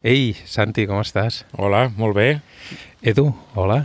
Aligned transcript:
Ei, 0.00 0.32
Santi, 0.48 0.86
com 0.88 0.96
estàs? 1.02 1.42
Hola, 1.60 1.90
molt 2.00 2.16
bé. 2.16 2.28
Edu, 3.04 3.26
hola. 3.52 3.82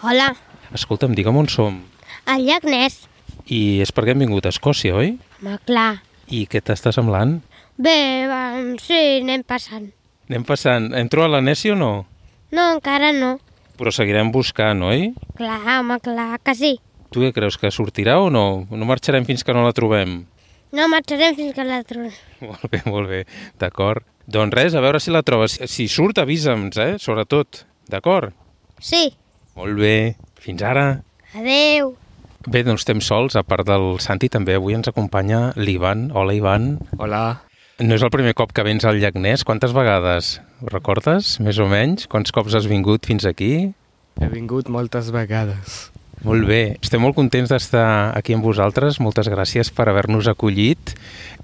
Hola, 0.00 0.30
Escolta'm, 0.72 1.12
digue'm 1.12 1.36
on 1.36 1.48
som. 1.52 1.82
el 2.26 2.46
llac 2.46 2.64
Ness. 2.64 3.02
I 3.44 3.80
és 3.84 3.92
perquè 3.92 4.14
hem 4.14 4.22
vingut 4.24 4.46
a 4.46 4.52
Escòcia, 4.54 4.94
oi? 4.96 5.18
Home, 5.42 5.58
clar. 5.66 6.00
I 6.32 6.46
què 6.48 6.62
t'està 6.64 6.92
semblant? 6.96 7.42
Bé, 7.76 8.24
va, 8.30 8.40
sí, 8.80 9.20
anem 9.20 9.42
passant. 9.44 9.90
Anem 10.30 10.44
passant. 10.48 10.94
Hem 10.94 11.08
trobat 11.12 11.30
la 11.34 11.40
Nessie 11.44 11.74
o 11.74 11.76
no? 11.76 12.06
No, 12.56 12.64
encara 12.78 13.12
no. 13.12 13.34
Però 13.76 13.92
seguirem 13.92 14.32
buscant, 14.32 14.80
oi? 14.82 15.10
Clar, 15.36 15.60
home, 15.76 15.98
clar 16.00 16.38
que 16.40 16.54
sí. 16.54 16.78
Tu 17.12 17.20
què 17.20 17.34
creus, 17.36 17.58
que 17.60 17.68
sortirà 17.74 18.16
o 18.22 18.30
no? 18.30 18.64
No 18.70 18.88
marxarem 18.88 19.26
fins 19.28 19.44
que 19.44 19.52
no 19.52 19.66
la 19.66 19.74
trobem? 19.76 20.22
No 20.72 20.88
marxarem 20.88 21.34
fins 21.36 21.52
que 21.52 21.64
la 21.68 21.82
trobem. 21.84 22.14
Molt 22.48 22.64
bé, 22.72 22.80
molt 22.86 23.10
bé. 23.12 23.24
D'acord. 23.60 24.06
Doncs 24.30 24.54
res, 24.54 24.76
a 24.78 24.82
veure 24.84 25.00
si 25.02 25.10
la 25.10 25.24
trobes. 25.26 25.56
Si 25.66 25.88
surt, 25.90 26.20
avisa'ns, 26.22 26.76
eh? 26.78 26.92
Sobretot. 27.02 27.64
D'acord? 27.90 28.30
Sí. 28.78 29.08
Molt 29.58 29.74
bé. 29.80 30.14
Fins 30.38 30.62
ara. 30.62 31.02
Adeu. 31.34 31.96
Bé, 32.46 32.62
doncs 32.64 32.84
estem 32.84 33.02
sols, 33.04 33.34
a 33.36 33.42
part 33.44 33.66
del 33.68 33.98
Santi 34.00 34.30
també 34.32 34.54
avui 34.56 34.76
ens 34.78 34.88
acompanya 34.88 35.50
l'Ivan. 35.58 36.08
Hola, 36.14 36.36
Ivan. 36.38 36.76
Hola. 36.96 37.24
No 37.80 37.96
és 37.96 38.04
el 38.06 38.12
primer 38.14 38.36
cop 38.38 38.54
que 38.54 38.62
vens 38.64 38.86
al 38.86 39.00
llac 39.02 39.18
Ness. 39.18 39.44
Quantes 39.44 39.74
vegades? 39.76 40.38
Ho 40.62 40.70
recordes, 40.70 41.38
més 41.42 41.58
o 41.58 41.66
menys? 41.68 42.06
Quants 42.12 42.30
cops 42.32 42.54
has 42.54 42.70
vingut 42.70 43.08
fins 43.10 43.26
aquí? 43.28 43.72
He 44.20 44.28
vingut 44.30 44.70
moltes 44.70 45.10
vegades. 45.12 45.88
Molt 46.26 46.44
bé. 46.48 46.76
Estem 46.84 47.00
molt 47.00 47.16
contents 47.16 47.48
d'estar 47.52 48.12
aquí 48.16 48.36
amb 48.36 48.44
vosaltres. 48.44 49.00
Moltes 49.00 49.30
gràcies 49.32 49.72
per 49.72 49.88
haver-nos 49.88 50.28
acollit. 50.28 50.94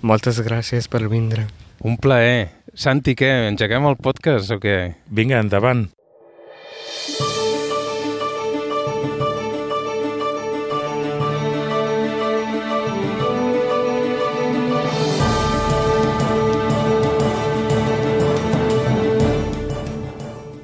Moltes 0.04 0.42
gràcies 0.44 0.88
per 0.92 1.06
vindre. 1.08 1.46
Un 1.84 1.96
plaer. 2.00 2.50
Santi, 2.76 3.16
què? 3.16 3.32
Engeguem 3.50 3.88
el 3.88 3.96
podcast 3.96 4.52
o 4.52 4.60
què? 4.60 4.96
Vinga, 5.08 5.40
endavant. 5.40 5.86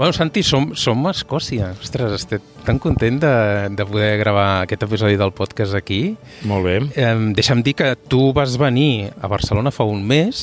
Bueno, 0.03 0.13
Santi, 0.13 0.43
som, 0.43 0.73
som 0.75 1.05
a 1.07 1.13
Escòcia. 1.15 1.69
Ostres, 1.79 2.17
estic 2.17 2.43
tan 2.67 2.81
content 2.83 3.21
de, 3.23 3.29
de 3.71 3.85
poder 3.87 4.17
gravar 4.19 4.65
aquest 4.65 4.83
episodi 4.83 5.15
del 5.15 5.31
podcast 5.31 5.77
aquí. 5.79 6.17
Molt 6.51 6.67
bé. 6.67 6.73
Eh, 6.99 7.13
deixa'm 7.39 7.63
dir 7.63 7.77
que 7.79 7.93
tu 8.11 8.33
vas 8.35 8.57
venir 8.59 9.13
a 9.23 9.31
Barcelona 9.31 9.71
fa 9.71 9.87
un 9.87 10.03
mes. 10.03 10.41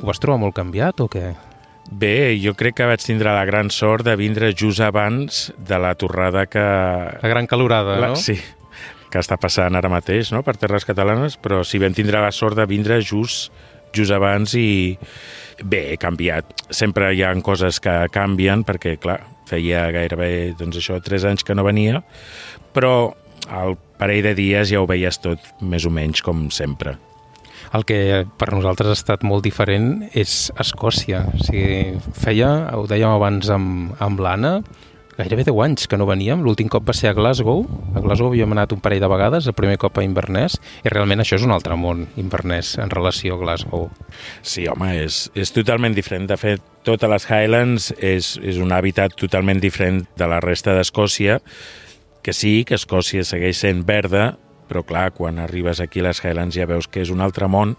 Ho 0.00 0.08
vas 0.08 0.18
trobar 0.18 0.40
molt 0.42 0.56
canviat 0.58 1.04
o 1.04 1.06
què? 1.12 1.22
Bé, 1.86 2.34
jo 2.42 2.56
crec 2.58 2.80
que 2.80 2.90
vaig 2.90 3.06
tindre 3.06 3.30
la 3.30 3.46
gran 3.46 3.70
sort 3.70 4.02
de 4.10 4.16
vindre 4.18 4.50
just 4.50 4.82
abans 4.82 5.52
de 5.54 5.78
la 5.78 5.94
torrada 5.94 6.48
que... 6.50 6.66
La 7.22 7.30
gran 7.30 7.46
calorada, 7.46 8.00
la, 8.02 8.10
no? 8.10 8.18
Sí, 8.18 8.34
que 9.06 9.22
està 9.22 9.38
passant 9.38 9.78
ara 9.78 9.92
mateix 9.92 10.34
no? 10.34 10.42
per 10.42 10.58
terres 10.58 10.82
catalanes, 10.88 11.38
però 11.38 11.62
sí 11.62 11.78
vam 11.78 11.94
tindre 11.94 12.26
la 12.26 12.34
sort 12.34 12.58
de 12.58 12.66
vindre 12.66 12.98
just, 13.06 13.54
just 13.94 14.14
abans 14.14 14.54
i 14.58 14.96
bé, 15.62 15.92
he 15.92 15.96
canviat. 16.00 16.52
Sempre 16.70 17.12
hi 17.14 17.22
ha 17.22 17.34
coses 17.44 17.80
que 17.80 17.94
canvien 18.12 18.64
perquè, 18.66 18.96
clar, 19.00 19.20
feia 19.46 19.86
gairebé, 19.94 20.54
doncs 20.58 20.80
això, 20.80 20.98
tres 21.02 21.24
anys 21.24 21.46
que 21.46 21.54
no 21.54 21.66
venia, 21.66 22.02
però 22.74 23.14
al 23.46 23.76
parell 23.98 24.24
de 24.26 24.34
dies 24.36 24.70
ja 24.72 24.82
ho 24.82 24.88
veies 24.88 25.20
tot 25.22 25.42
més 25.60 25.86
o 25.86 25.92
menys 25.92 26.22
com 26.22 26.48
sempre. 26.50 26.96
El 27.74 27.84
que 27.86 28.24
per 28.38 28.52
nosaltres 28.54 28.92
ha 28.92 28.96
estat 28.98 29.24
molt 29.26 29.44
diferent 29.44 30.06
és 30.14 30.50
Escòcia. 30.62 31.24
O 31.34 31.40
sigui, 31.42 31.96
feia, 32.14 32.50
ho 32.76 32.86
dèiem 32.88 33.10
abans 33.10 33.50
amb, 33.52 33.96
amb 34.02 34.22
l'Anna, 34.22 34.60
gairebé 35.16 35.44
10 35.48 35.62
anys 35.64 35.86
que 35.88 35.96
no 35.96 36.06
veníem. 36.08 36.42
L'últim 36.44 36.68
cop 36.72 36.84
va 36.86 36.94
ser 36.96 37.10
a 37.10 37.16
Glasgow. 37.16 37.64
A 37.96 38.02
Glasgow 38.04 38.28
havíem 38.30 38.52
anat 38.52 38.74
un 38.76 38.82
parell 38.84 39.00
de 39.00 39.10
vegades, 39.10 39.48
el 39.48 39.56
primer 39.56 39.78
cop 39.80 39.96
a 39.96 40.04
Inverness, 40.04 40.58
i 40.84 40.92
realment 40.92 41.24
això 41.24 41.38
és 41.38 41.46
un 41.46 41.54
altre 41.54 41.76
món, 41.80 42.06
Inverness, 42.20 42.76
en 42.82 42.92
relació 42.92 43.36
a 43.36 43.40
Glasgow. 43.40 43.88
Sí, 44.42 44.66
home, 44.68 44.92
és, 45.06 45.26
és 45.34 45.52
totalment 45.56 45.96
diferent. 45.96 46.28
De 46.28 46.36
fet, 46.40 46.64
totes 46.86 47.10
les 47.10 47.28
Highlands 47.30 47.90
és, 47.96 48.34
és 48.44 48.60
un 48.62 48.74
hàbitat 48.76 49.16
totalment 49.16 49.62
diferent 49.62 50.04
de 50.18 50.28
la 50.28 50.42
resta 50.44 50.76
d'Escòcia, 50.76 51.40
que 52.22 52.34
sí, 52.34 52.64
que 52.66 52.76
Escòcia 52.76 53.24
segueix 53.24 53.62
sent 53.62 53.84
verda, 53.86 54.34
però 54.66 54.82
clar, 54.82 55.12
quan 55.14 55.38
arribes 55.38 55.80
aquí 55.80 56.02
a 56.02 56.08
les 56.08 56.20
Highlands 56.24 56.56
ja 56.58 56.66
veus 56.66 56.88
que 56.90 57.04
és 57.04 57.12
un 57.14 57.22
altre 57.22 57.46
món 57.48 57.76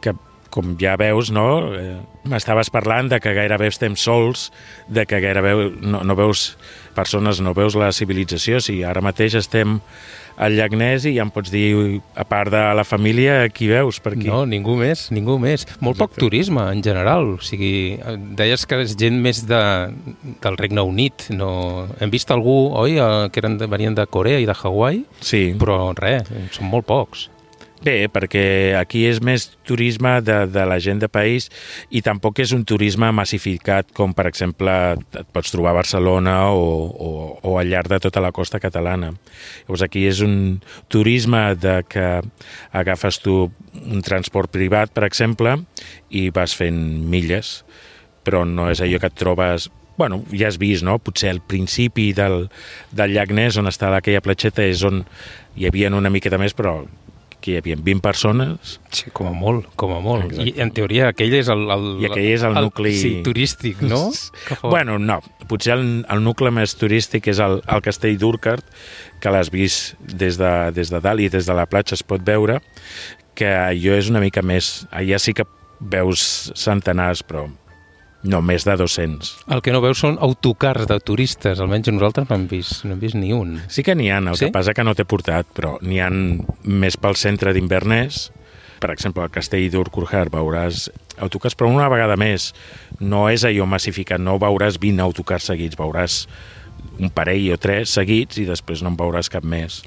que 0.00 0.14
com 0.52 0.74
ja 0.80 0.94
veus, 1.00 1.30
no? 1.34 1.46
Eh, 1.74 1.98
M'estaves 2.28 2.68
parlant 2.70 3.08
de 3.10 3.18
que 3.18 3.32
gairebé 3.34 3.66
estem 3.72 3.96
sols, 3.98 4.50
de 4.86 5.02
que 5.10 5.18
gairebé 5.24 5.54
no, 5.82 6.04
no 6.06 6.14
veus 6.14 6.52
persones, 6.94 7.40
no 7.42 7.54
veus 7.56 7.74
la 7.74 7.88
civilització. 7.96 8.60
Si 8.62 8.82
ara 8.86 9.00
mateix 9.02 9.34
estem 9.40 9.80
al 10.42 10.54
llac 10.56 10.72
Ness 10.78 11.04
i 11.08 11.16
ja 11.16 11.24
em 11.26 11.32
pots 11.34 11.50
dir, 11.52 11.98
a 12.14 12.24
part 12.28 12.52
de 12.54 12.60
la 12.78 12.84
família, 12.88 13.48
qui 13.52 13.66
veus 13.68 13.98
per 14.00 14.12
aquí? 14.14 14.28
No, 14.30 14.44
ningú 14.48 14.76
més, 14.80 15.08
ningú 15.12 15.34
més. 15.42 15.66
Molt 15.80 15.98
poc 15.98 16.12
Exacte. 16.12 16.22
turisme, 16.24 16.62
en 16.72 16.80
general. 16.84 17.34
O 17.34 17.42
sigui, 17.44 17.98
deies 18.38 18.64
que 18.68 18.78
és 18.84 18.94
gent 19.00 19.18
més 19.24 19.42
de, 19.48 19.60
del 20.44 20.60
Regne 20.60 20.84
Unit. 20.86 21.26
No... 21.34 21.88
Hem 22.00 22.12
vist 22.14 22.30
algú, 22.32 22.70
oi, 22.80 22.96
eh, 23.02 23.28
que 23.34 23.42
eren 23.42 23.58
de, 23.60 23.66
venien 23.72 23.96
de 23.98 24.06
Corea 24.06 24.38
i 24.40 24.46
de 24.48 24.54
Hawaii, 24.62 25.04
Sí. 25.20 25.48
però 25.60 25.90
res, 25.98 26.30
són 26.54 26.70
molt 26.70 26.86
pocs. 26.88 27.28
Bé, 27.82 28.06
perquè 28.06 28.76
aquí 28.78 29.00
és 29.08 29.18
més 29.26 29.48
turisme 29.66 30.12
de, 30.22 30.36
de 30.46 30.62
la 30.70 30.76
gent 30.78 31.00
de 31.02 31.08
país 31.10 31.48
i 31.90 31.98
tampoc 32.06 32.38
és 32.44 32.52
un 32.54 32.62
turisme 32.62 33.08
massificat 33.10 33.90
com, 33.96 34.12
per 34.14 34.28
exemple, 34.30 34.76
et 35.18 35.32
pots 35.34 35.50
trobar 35.50 35.72
a 35.72 35.78
Barcelona 35.80 36.36
o, 36.54 36.62
o, 36.86 37.10
o 37.42 37.56
al 37.58 37.72
llarg 37.72 37.90
de 37.90 37.98
tota 38.06 38.22
la 38.22 38.30
costa 38.30 38.62
catalana. 38.62 39.10
Llavors 39.64 39.82
aquí 39.82 40.04
és 40.06 40.22
un 40.22 40.62
turisme 40.94 41.42
de 41.58 41.80
que 41.90 42.06
agafes 42.70 43.18
tu 43.24 43.50
un 43.82 44.06
transport 44.06 44.54
privat, 44.54 44.94
per 44.94 45.08
exemple, 45.08 45.58
i 46.14 46.28
vas 46.30 46.54
fent 46.54 46.78
milles, 47.10 47.64
però 48.22 48.46
no 48.46 48.70
és 48.70 48.78
allò 48.78 49.02
que 49.02 49.10
et 49.10 49.18
trobes 49.18 49.72
bueno, 49.98 50.22
ja 50.30 50.46
has 50.48 50.56
vist, 50.58 50.86
no? 50.86 50.96
Potser 51.02 51.34
al 51.34 51.42
principi 51.44 52.12
del, 52.16 52.46
del 52.94 53.12
llac 53.12 53.34
Ness, 53.34 53.58
on 53.60 53.68
està 53.68 53.90
aquella 53.92 54.22
platgeta, 54.24 54.64
és 54.64 54.86
on 54.86 55.02
hi 55.58 55.66
havia 55.68 55.90
una 55.92 56.10
miqueta 56.10 56.38
més, 56.40 56.54
però 56.56 56.78
que 57.42 57.52
hi 57.52 57.56
havia 57.60 57.74
20 57.76 58.00
persones 58.04 58.76
Sí, 58.94 59.10
com 59.12 59.26
a 59.28 59.32
molt, 59.34 59.66
com 59.76 59.92
a 59.96 60.00
molt. 60.04 60.28
Exacte. 60.30 60.48
I 60.48 60.62
en 60.62 60.70
teoria 60.76 61.08
aquell 61.10 61.34
és 61.40 61.48
el... 61.52 61.64
el 61.74 61.86
I 62.04 62.08
aquell 62.08 62.28
és 62.32 62.44
el 62.46 62.54
nucli- 62.60 62.94
Sí, 62.98 63.12
turístic, 63.26 63.80
no? 63.82 64.04
Bueno, 64.62 64.98
no, 65.02 65.18
potser 65.50 65.74
el, 65.76 65.86
el 66.08 66.22
nucli 66.24 66.52
més 66.54 66.76
turístic 66.78 67.26
és 67.32 67.40
el, 67.42 67.58
el 67.66 67.82
castell 67.84 68.16
d'Urquart, 68.20 68.64
que 69.22 69.32
l'has 69.34 69.50
vist 69.52 69.96
des 70.02 70.38
de, 70.40 70.52
des 70.76 70.90
de 70.94 71.00
dalt 71.02 71.20
i 71.24 71.28
des 71.32 71.46
de 71.50 71.56
la 71.58 71.66
platja 71.66 71.98
es 71.98 72.04
pot 72.06 72.22
veure, 72.26 72.60
que 73.34 73.48
allò 73.48 73.96
és 73.98 74.08
una 74.12 74.20
mica 74.22 74.42
més... 74.44 74.86
Allà 74.92 75.18
sí 75.18 75.32
que 75.34 75.46
veus 75.80 76.52
centenars, 76.54 77.24
però 77.26 77.48
no 78.24 78.40
més 78.42 78.64
de 78.64 78.76
200. 78.78 79.32
El 79.50 79.62
que 79.62 79.72
no 79.74 79.80
veus 79.82 79.98
són 79.98 80.18
autocars 80.22 80.86
de 80.86 80.98
turistes, 81.00 81.58
almenys 81.60 81.88
nosaltres 81.90 82.28
no 82.30 82.36
hem 82.36 82.46
vist, 82.50 82.84
no 82.84 82.94
hem 82.94 83.00
vist 83.02 83.16
ni 83.18 83.32
un. 83.34 83.56
Sí 83.68 83.82
que 83.82 83.94
n'hi 83.98 84.10
ha, 84.10 84.18
el 84.18 84.36
Sí? 84.36 84.46
que 84.46 84.52
passa 84.54 84.74
que 84.74 84.84
no 84.84 84.94
t'he 84.94 85.04
portat, 85.04 85.46
però 85.54 85.76
n'hi 85.82 85.98
han 86.00 86.46
més 86.64 86.96
pel 86.96 87.16
centre 87.16 87.52
d'Inverness, 87.52 88.30
per 88.82 88.90
exemple, 88.90 89.22
al 89.22 89.30
castell 89.30 89.68
d'Urquhart 89.70 90.32
veuràs 90.32 90.88
autocars, 91.22 91.54
però 91.54 91.68
una 91.70 91.88
vegada 91.88 92.16
més, 92.16 92.52
no 92.98 93.28
és 93.30 93.44
allò 93.44 93.66
massificat, 93.66 94.18
no 94.18 94.38
veuràs 94.42 94.78
20 94.82 95.00
autocars 95.02 95.44
seguits, 95.44 95.76
veuràs 95.78 96.26
un 97.02 97.10
parell 97.10 97.52
o 97.54 97.58
tres 97.60 97.92
seguits 97.96 98.38
i 98.38 98.46
després 98.48 98.82
no 98.82 98.92
en 98.92 98.98
veuràs 98.98 99.30
cap 99.32 99.44
més. 99.44 99.80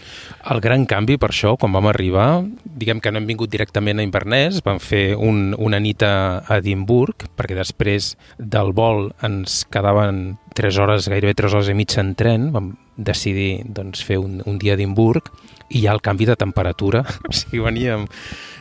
El 0.51 0.61
gran 0.63 0.85
canvi 0.89 1.17
per 1.21 1.31
això, 1.31 1.55
quan 1.59 1.73
vam 1.75 1.89
arribar, 1.91 2.43
diguem 2.65 3.01
que 3.01 3.11
no 3.11 3.21
hem 3.21 3.29
vingut 3.29 3.51
directament 3.51 4.01
a 4.01 4.05
Inverness, 4.05 4.63
vam 4.65 4.81
fer 4.83 5.15
un, 5.15 5.53
una 5.57 5.79
nit 5.79 6.03
a 6.05 6.43
Edimburg, 6.57 7.27
perquè 7.37 7.57
després 7.57 8.13
del 8.37 8.73
vol 8.75 9.09
ens 9.25 9.63
quedaven 9.71 10.37
3 10.55 10.81
hores, 10.81 11.09
gairebé 11.11 11.35
3 11.37 11.57
hores 11.57 11.71
i 11.71 11.77
mitja 11.77 12.01
en 12.03 12.15
tren, 12.19 12.49
vam 12.55 12.73
decidir 12.95 13.65
doncs, 13.75 14.03
fer 14.07 14.19
un, 14.21 14.39
un 14.47 14.59
dia 14.59 14.75
a 14.75 14.79
Edimburg, 14.79 15.31
i 15.69 15.81
hi 15.81 15.87
ha 15.87 15.95
el 15.95 16.01
canvi 16.05 16.27
de 16.29 16.35
temperatura, 16.39 17.03
o 17.29 17.33
sigui, 17.33 17.63
veníem 17.65 18.05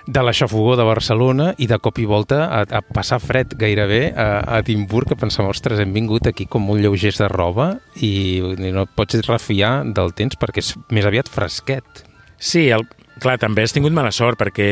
de 0.06 0.20
l'aixafogó 0.20 0.74
de 0.76 0.84
Barcelona 0.84 1.52
i 1.56 1.68
de 1.68 1.78
cop 1.80 1.98
i 1.98 2.04
volta 2.08 2.42
a, 2.44 2.60
a 2.64 2.82
passar 2.84 3.20
fred 3.24 3.54
gairebé 3.60 4.02
a, 4.12 4.26
a 4.44 4.58
Edimburg, 4.60 5.08
que 5.08 5.18
pensàvem, 5.20 5.50
ostres, 5.52 5.80
hem 5.80 5.94
vingut 5.96 6.28
aquí 6.28 6.46
com 6.50 6.66
molt 6.68 6.84
lleugers 6.84 7.22
de 7.22 7.28
roba 7.32 7.70
i 8.04 8.42
no 8.60 8.84
et 8.84 8.92
pots 8.96 9.24
refiar 9.28 9.78
del 9.96 10.12
temps 10.16 10.36
perquè 10.40 10.64
és 10.64 10.74
més 10.92 11.08
aviat 11.08 11.30
fresquet. 11.32 12.04
Sí, 12.36 12.68
el, 12.74 12.84
clar, 13.22 13.38
també 13.40 13.64
has 13.64 13.72
tingut 13.72 13.94
mala 13.96 14.12
sort 14.12 14.40
perquè 14.40 14.68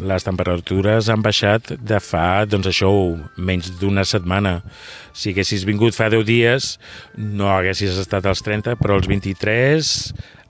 les 0.00 0.24
temperatures 0.24 1.08
han 1.12 1.22
baixat 1.24 1.74
de 1.76 1.98
fa, 2.00 2.44
doncs 2.48 2.70
això, 2.70 2.90
menys 3.36 3.72
d'una 3.80 4.04
setmana. 4.08 4.60
Si 5.12 5.32
haguessis 5.32 5.66
vingut 5.68 5.96
fa 5.96 6.08
10 6.12 6.24
dies, 6.28 6.76
no 7.16 7.50
haguessis 7.52 7.98
estat 8.00 8.28
als 8.28 8.44
30, 8.46 8.78
però 8.80 8.96
als 8.96 9.10
23 9.10 9.90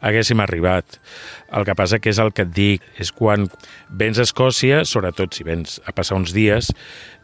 haguéssim 0.03 0.43
arribat. 0.43 0.99
El 1.55 1.67
que 1.67 1.77
passa 1.79 2.01
que 2.03 2.11
és 2.13 2.21
el 2.23 2.33
que 2.35 2.47
et 2.47 2.53
dic, 2.55 2.85
és 3.01 3.13
quan 3.15 3.49
vens 3.89 4.19
a 4.19 4.27
Escòcia, 4.27 4.83
sobretot 4.89 5.35
si 5.35 5.47
vens 5.47 5.79
a 5.87 5.95
passar 5.95 6.19
uns 6.19 6.35
dies, 6.35 6.73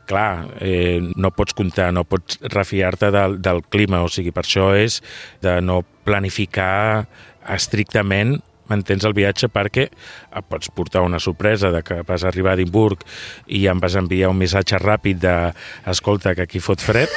clar, 0.08 0.48
eh, 0.64 0.98
no 1.20 1.30
pots 1.36 1.54
comptar, 1.54 1.90
no 1.92 2.06
pots 2.08 2.40
refiar-te 2.54 3.12
del, 3.14 3.38
del 3.44 3.62
clima, 3.68 4.02
o 4.02 4.10
sigui, 4.10 4.32
per 4.32 4.46
això 4.46 4.70
és 4.78 5.02
de 5.44 5.58
no 5.60 5.82
planificar 6.08 7.06
estrictament 7.48 8.38
mantens 8.68 9.04
el 9.08 9.14
viatge 9.16 9.48
perquè 9.48 9.88
et 9.88 10.44
pots 10.48 10.70
portar 10.74 11.02
una 11.02 11.18
sorpresa 11.18 11.70
de 11.74 11.82
que 11.82 12.02
vas 12.06 12.24
arribar 12.24 12.52
a 12.52 12.58
Edimburg 12.58 13.04
i 13.46 13.66
em 13.66 13.80
vas 13.80 13.94
enviar 13.96 14.28
un 14.30 14.38
missatge 14.38 14.78
ràpid 14.78 15.18
de 15.22 15.34
escolta, 15.86 16.34
que 16.34 16.42
aquí 16.42 16.60
fot 16.60 16.80
fred 16.80 17.08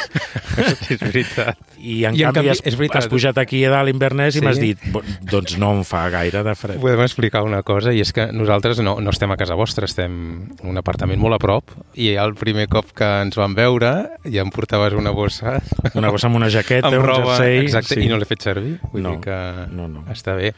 és 0.90 1.00
veritat. 1.02 1.58
i 1.82 2.04
en 2.06 2.16
I 2.16 2.24
en 2.24 2.32
canvi, 2.32 2.34
canvi, 2.34 2.50
has, 2.54 2.62
és 2.66 2.76
veritat. 2.78 3.02
has 3.04 3.08
pujat 3.12 3.38
aquí 3.42 3.64
a 3.66 3.72
dalt 3.74 3.90
invernès 3.92 4.34
Sí. 4.36 4.40
i 4.40 4.46
m'has 4.46 4.60
dit 4.60 4.80
"Bo- 4.92 5.02
doncs 5.22 5.58
no 5.58 5.72
em 5.76 5.84
fa 5.84 6.06
gaire 6.10 6.44
de 6.44 6.56
fred 6.56 6.80
Podem 6.82 7.02
explicar 7.02 7.44
una 7.44 7.64
cosa, 7.64 7.92
i 7.94 8.00
és 8.02 8.14
que 8.14 8.28
nosaltres 8.32 8.80
no, 8.80 9.00
no 9.02 9.10
estem 9.10 9.32
a 9.32 9.38
casa 9.38 9.56
vostra, 9.56 9.86
estem 9.86 10.48
en 10.62 10.70
un 10.70 10.78
apartament 10.78 11.20
molt 11.20 11.36
a 11.36 11.40
prop, 11.40 11.72
i 11.96 12.14
el 12.16 12.34
primer 12.36 12.68
cop 12.70 12.92
que 12.96 13.08
ens 13.26 13.36
vam 13.36 13.54
veure 13.56 13.92
ja 14.24 14.42
em 14.42 14.50
portaves 14.54 14.94
una 14.94 15.12
bossa 15.12 15.60
una 15.96 16.10
cosa 16.10 16.28
amb 16.28 16.36
una 16.38 16.50
jaqueta, 16.50 16.88
amb 16.88 16.98
un 16.98 17.06
roba, 17.06 17.36
jersei 17.38 17.60
exacte, 17.66 17.96
sí. 17.96 18.06
i 18.06 18.10
no 18.10 18.18
l'he 18.18 18.26
fet 18.26 18.42
servir. 18.42 18.80
Vull 18.92 19.02
No, 19.02 19.12
dir 19.16 19.22
que 19.26 19.38
no, 19.72 19.88
no. 19.88 20.06
està 20.14 20.36
bé. 20.38 20.54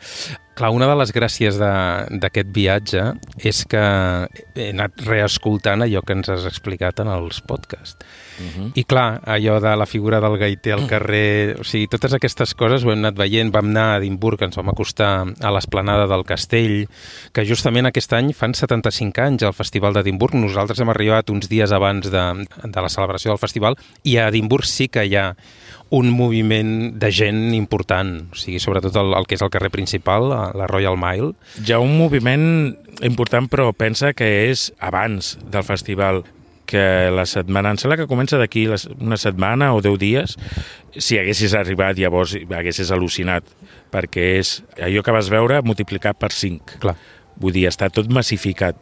Clar, 0.54 0.70
una 0.70 0.86
de 0.86 0.96
les 1.00 1.10
gràcies 1.16 1.58
d'aquest 1.58 2.50
viatge 2.54 3.04
és 3.42 3.64
que 3.70 3.82
he 4.54 4.68
anat 4.70 5.02
reescoltant 5.08 5.82
allò 5.82 6.04
que 6.06 6.14
ens 6.14 6.30
has 6.30 6.46
explicat 6.46 7.02
en 7.02 7.10
els 7.10 7.42
podcasts. 7.50 7.98
Mhm. 8.40 8.72
I 8.76 8.84
clar, 8.84 9.22
allò 9.26 9.60
de 9.62 9.76
la 9.78 9.86
figura 9.86 10.20
del 10.20 10.38
gaiter 10.38 10.74
al 10.74 10.88
carrer, 10.88 11.58
o 11.60 11.64
sigui, 11.64 11.88
totes 11.88 12.14
aquestes 12.14 12.54
coses 12.56 12.84
ho 12.84 12.92
hem 12.92 13.04
anat 13.04 13.18
veient. 13.18 13.52
Vam 13.54 13.70
anar 13.70 13.86
a 13.94 13.98
Edimburg, 13.98 14.42
ens 14.42 14.58
vam 14.58 14.70
acostar 14.70 15.26
a 15.40 15.52
l'esplanada 15.54 16.08
del 16.08 16.26
castell, 16.26 16.88
que 17.32 17.46
justament 17.46 17.86
aquest 17.90 18.14
any 18.14 18.34
fan 18.34 18.54
75 18.54 19.22
anys 19.22 19.44
al 19.44 19.54
Festival 19.54 19.94
d'Edimburg. 19.94 20.36
Nosaltres 20.36 20.80
hem 20.80 20.90
arribat 20.90 21.30
uns 21.30 21.50
dies 21.50 21.72
abans 21.72 22.10
de, 22.10 22.26
de 22.64 22.82
la 22.82 22.90
celebració 22.90 23.32
del 23.32 23.42
festival 23.42 23.78
i 24.04 24.18
a 24.18 24.30
Edimburg 24.30 24.66
sí 24.66 24.88
que 24.88 25.06
hi 25.06 25.16
ha 25.16 25.34
un 25.94 26.10
moviment 26.10 26.98
de 26.98 27.12
gent 27.14 27.54
important, 27.54 28.16
o 28.34 28.38
sigui, 28.40 28.58
sobretot 28.62 28.96
el, 28.98 29.14
el 29.14 29.28
que 29.30 29.38
és 29.38 29.44
el 29.46 29.52
carrer 29.54 29.70
principal, 29.70 30.26
la 30.58 30.70
Royal 30.70 30.98
Mile. 30.98 31.36
Hi 31.62 31.76
ha 31.76 31.82
un 31.84 31.94
moviment 32.00 32.48
important, 33.06 33.46
però 33.52 33.70
pensa 33.78 34.14
que 34.18 34.50
és 34.50 34.72
abans 34.82 35.36
del 35.54 35.66
festival 35.68 36.24
que 36.66 37.12
la 37.14 37.26
setmana, 37.30 37.74
em 37.74 37.80
sembla 37.82 37.98
que 38.00 38.10
comença 38.10 38.40
d'aquí 38.40 38.66
una 38.70 39.18
setmana 39.20 39.74
o 39.76 39.82
10 39.84 40.00
dies, 40.02 40.38
si 40.98 41.20
haguessis 41.20 41.56
arribat 41.58 42.00
llavors 42.00 42.36
haguessis 42.38 42.92
al·lucinat, 42.94 43.48
perquè 43.94 44.30
és 44.40 44.56
allò 44.82 45.04
que 45.06 45.16
vas 45.16 45.32
veure 45.34 45.62
multiplicat 45.66 46.20
per 46.20 46.32
5. 46.34 46.80
Clar. 46.84 46.96
Vull 47.42 47.56
dir, 47.56 47.68
està 47.70 47.90
tot 47.94 48.10
massificat. 48.14 48.78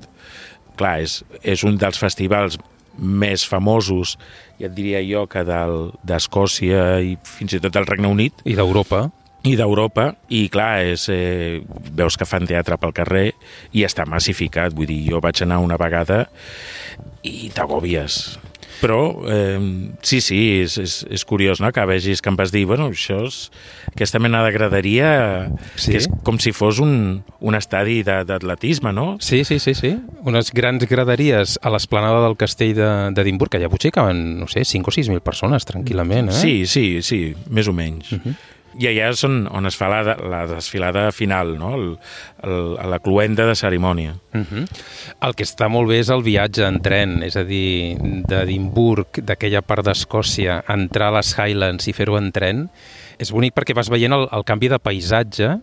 Clar, 0.79 0.99
és, 1.03 1.21
és 1.43 1.63
un 1.67 1.77
dels 1.79 1.99
festivals 1.99 2.59
més 2.97 3.45
famosos, 3.47 4.17
ja 4.59 4.67
et 4.67 4.75
diria 4.75 5.01
jo, 5.05 5.25
que 5.31 5.43
d'Escòcia 5.47 6.99
i 7.03 7.15
fins 7.23 7.55
i 7.55 7.61
tot 7.63 7.73
del 7.73 7.87
Regne 7.87 8.11
Unit, 8.11 8.43
I 8.45 8.55
d'Europa. 8.59 9.09
i 9.47 9.55
d'Europa, 9.57 10.11
i 10.29 10.47
clar, 10.53 10.83
és, 10.85 11.07
eh, 11.09 11.63
veus 11.97 12.17
que 12.17 12.27
fan 12.29 12.45
teatre 12.45 12.77
pel 12.77 12.93
carrer 12.93 13.31
i 13.73 13.85
està 13.87 14.05
massificat, 14.05 14.75
vull 14.75 14.85
dir, 14.85 15.01
jo 15.09 15.21
vaig 15.23 15.41
anar 15.41 15.63
una 15.63 15.79
vegada 15.81 16.27
i 17.23 17.49
t'agobies. 17.53 18.37
Però, 18.81 19.21
eh, 19.29 19.59
sí, 20.01 20.21
sí, 20.25 20.61
és, 20.63 20.77
és, 20.81 20.93
és 21.11 21.23
curiós, 21.25 21.59
no?, 21.61 21.69
que 21.71 21.83
vegis 21.85 22.19
que 22.19 22.29
em 22.31 22.35
vas 22.39 22.49
dir, 22.51 22.63
bueno, 22.65 22.87
això 22.89 23.19
és 23.27 23.51
aquesta 23.91 24.17
mena 24.17 24.39
de 24.43 24.51
graderia, 24.55 25.51
Sí. 25.75 25.91
que 25.91 25.97
és 25.99 26.07
com 26.25 26.39
si 26.41 26.49
fos 26.51 26.79
un, 26.81 27.21
un 27.41 27.53
estadi 27.55 28.01
de- 28.01 28.23
d'atletisme, 28.25 28.91
no? 28.91 29.17
Sí, 29.21 29.43
sí, 29.45 29.59
sí, 29.59 29.75
sí. 29.75 29.91
Unes 30.25 30.49
grans 30.51 30.87
graderies 30.89 31.59
a 31.61 31.69
l'esplanada 31.69 32.23
del 32.25 32.37
castell 32.37 32.73
de- 32.73 33.11
d'Edimburg, 33.13 33.51
que 33.51 33.59
allà 33.61 33.69
potser 33.69 33.91
caben, 33.91 34.39
no 34.39 34.47
sé, 34.47 34.65
5 34.65 34.89
o 34.89 34.91
6 34.91 35.09
mil 35.09 35.21
persones 35.21 35.63
tranquil·lament, 35.67 36.29
eh? 36.29 36.39
Sí, 36.41 36.65
sí, 36.65 37.03
sí, 37.03 37.35
més 37.49 37.67
o 37.67 37.73
menys. 37.73 38.13
Uh 38.13 38.15
Mhm. 38.15 38.21
-huh. 38.31 38.35
I 38.79 38.87
allà 38.87 39.09
és 39.11 39.23
on, 39.27 39.45
on 39.51 39.67
es 39.67 39.75
fa 39.75 39.89
la, 39.91 40.15
la 40.15 40.41
desfilada 40.47 41.09
final, 41.11 41.55
no? 41.59 41.73
El, 41.75 41.87
el, 42.47 42.73
la 42.91 43.01
cluenda 43.03 43.45
de 43.49 43.55
cerimònia. 43.55 44.15
Uh 44.33 44.41
-huh. 44.41 44.65
El 45.21 45.35
que 45.35 45.43
està 45.43 45.67
molt 45.69 45.89
bé 45.89 45.99
és 45.99 46.09
el 46.09 46.23
viatge 46.23 46.65
en 46.65 46.81
tren, 46.81 47.23
és 47.23 47.35
a 47.35 47.43
dir, 47.43 47.97
d'Edimburg, 48.27 49.21
d'aquella 49.23 49.61
part 49.61 49.85
d'Escòcia, 49.85 50.63
entrar 50.67 51.07
a 51.09 51.17
les 51.17 51.35
Highlands 51.37 51.87
i 51.87 51.93
fer-ho 51.93 52.17
en 52.17 52.31
tren, 52.31 52.69
és 53.19 53.31
bonic 53.31 53.53
perquè 53.53 53.75
vas 53.75 53.89
veient 53.89 54.13
el, 54.13 54.27
el 54.31 54.43
canvi 54.43 54.67
de 54.67 54.79
paisatge 54.79 55.59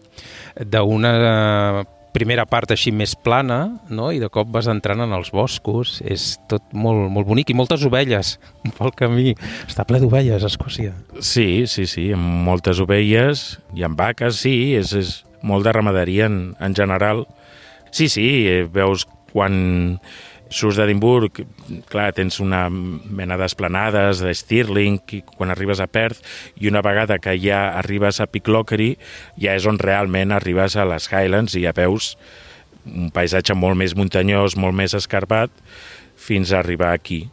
d'una 0.65 1.85
primera 2.19 2.45
part 2.51 2.73
així 2.75 2.91
més 2.95 3.15
plana, 3.15 3.61
no? 3.89 4.11
i 4.15 4.19
de 4.19 4.29
cop 4.33 4.51
vas 4.55 4.69
entrant 4.71 5.05
en 5.05 5.15
els 5.15 5.31
boscos, 5.35 5.99
és 6.03 6.35
tot 6.51 6.65
molt, 6.75 7.07
molt 7.15 7.29
bonic, 7.31 7.53
i 7.53 7.59
moltes 7.59 7.87
ovelles 7.87 8.35
pel 8.79 8.93
camí. 8.99 9.37
Està 9.69 9.87
ple 9.89 10.03
d'ovelles, 10.03 10.45
Escòcia. 10.49 10.97
Sí, 11.23 11.67
sí, 11.71 11.87
sí, 11.91 12.09
amb 12.17 12.43
moltes 12.49 12.83
ovelles 12.85 13.49
i 13.79 13.87
amb 13.87 13.99
vaques, 13.99 14.43
sí, 14.45 14.57
és, 14.79 14.95
és 14.99 15.15
molt 15.47 15.67
de 15.67 15.75
ramaderia 15.77 16.27
en, 16.27 16.41
en 16.61 16.75
general. 16.77 17.25
Sí, 17.95 18.11
sí, 18.13 18.29
eh, 18.51 18.65
veus 18.73 19.07
quan 19.33 20.01
surts 20.49 20.79
d'Edimburg, 20.79 21.43
clar, 21.91 22.09
tens 22.17 22.39
una 22.41 22.67
mena 22.71 23.37
d'esplanades, 23.41 24.23
de 24.25 24.35
Stirling, 24.35 24.99
quan 25.37 25.53
arribes 25.53 25.81
a 25.81 25.89
Perth, 25.91 26.23
i 26.61 26.71
una 26.71 26.83
vegada 26.85 27.19
que 27.23 27.37
ja 27.41 27.69
arribes 27.79 28.21
a 28.21 28.29
Piclockery, 28.31 28.95
ja 29.41 29.57
és 29.59 29.69
on 29.69 29.81
realment 29.81 30.33
arribes 30.33 30.77
a 30.77 30.87
les 30.89 31.09
Highlands 31.13 31.57
i 31.59 31.67
ja 31.67 31.75
veus 31.77 32.15
un 32.89 33.11
paisatge 33.13 33.57
molt 33.59 33.77
més 33.77 33.95
muntanyós, 33.99 34.57
molt 34.57 34.77
més 34.77 34.95
escarpat, 34.97 35.53
fins 36.17 36.53
a 36.53 36.63
arribar 36.63 36.95
aquí. 36.97 37.27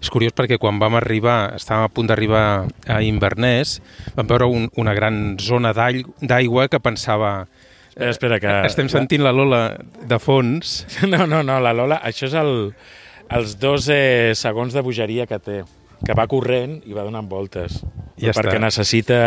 És 0.00 0.10
curiós 0.10 0.34
perquè 0.34 0.58
quan 0.58 0.78
vam 0.82 0.96
arribar, 0.98 1.54
estàvem 1.58 1.86
a 1.86 1.92
punt 1.92 2.08
d'arribar 2.10 2.46
a 2.90 3.00
Inverness, 3.04 3.80
vam 4.16 4.30
veure 4.30 4.48
un, 4.50 4.68
una 4.80 4.94
gran 4.96 5.36
zona 5.42 5.74
d'aigua 5.74 6.68
que 6.70 6.82
pensava... 6.82 7.44
Espera, 7.94 8.10
espera, 8.10 8.40
que... 8.42 8.52
Estem 8.66 8.88
sentint 8.90 9.22
la 9.22 9.30
Lola 9.32 9.62
de 10.02 10.18
fons. 10.18 10.82
No, 11.12 11.26
no, 11.30 11.42
no, 11.46 11.60
la 11.62 11.72
Lola, 11.76 12.00
això 12.02 12.26
és 12.26 12.34
el, 12.38 12.54
els 13.38 13.58
dos 13.62 13.86
eh, 13.92 14.32
segons 14.34 14.74
de 14.74 14.82
bogeria 14.82 15.28
que 15.30 15.38
té, 15.38 15.60
que 16.04 16.16
va 16.16 16.26
corrent 16.30 16.80
i 16.88 16.96
va 16.96 17.06
donant 17.06 17.28
voltes. 17.30 17.84
Ja 18.18 18.34
perquè 18.34 18.58
està. 18.58 18.64
necessita 18.66 19.20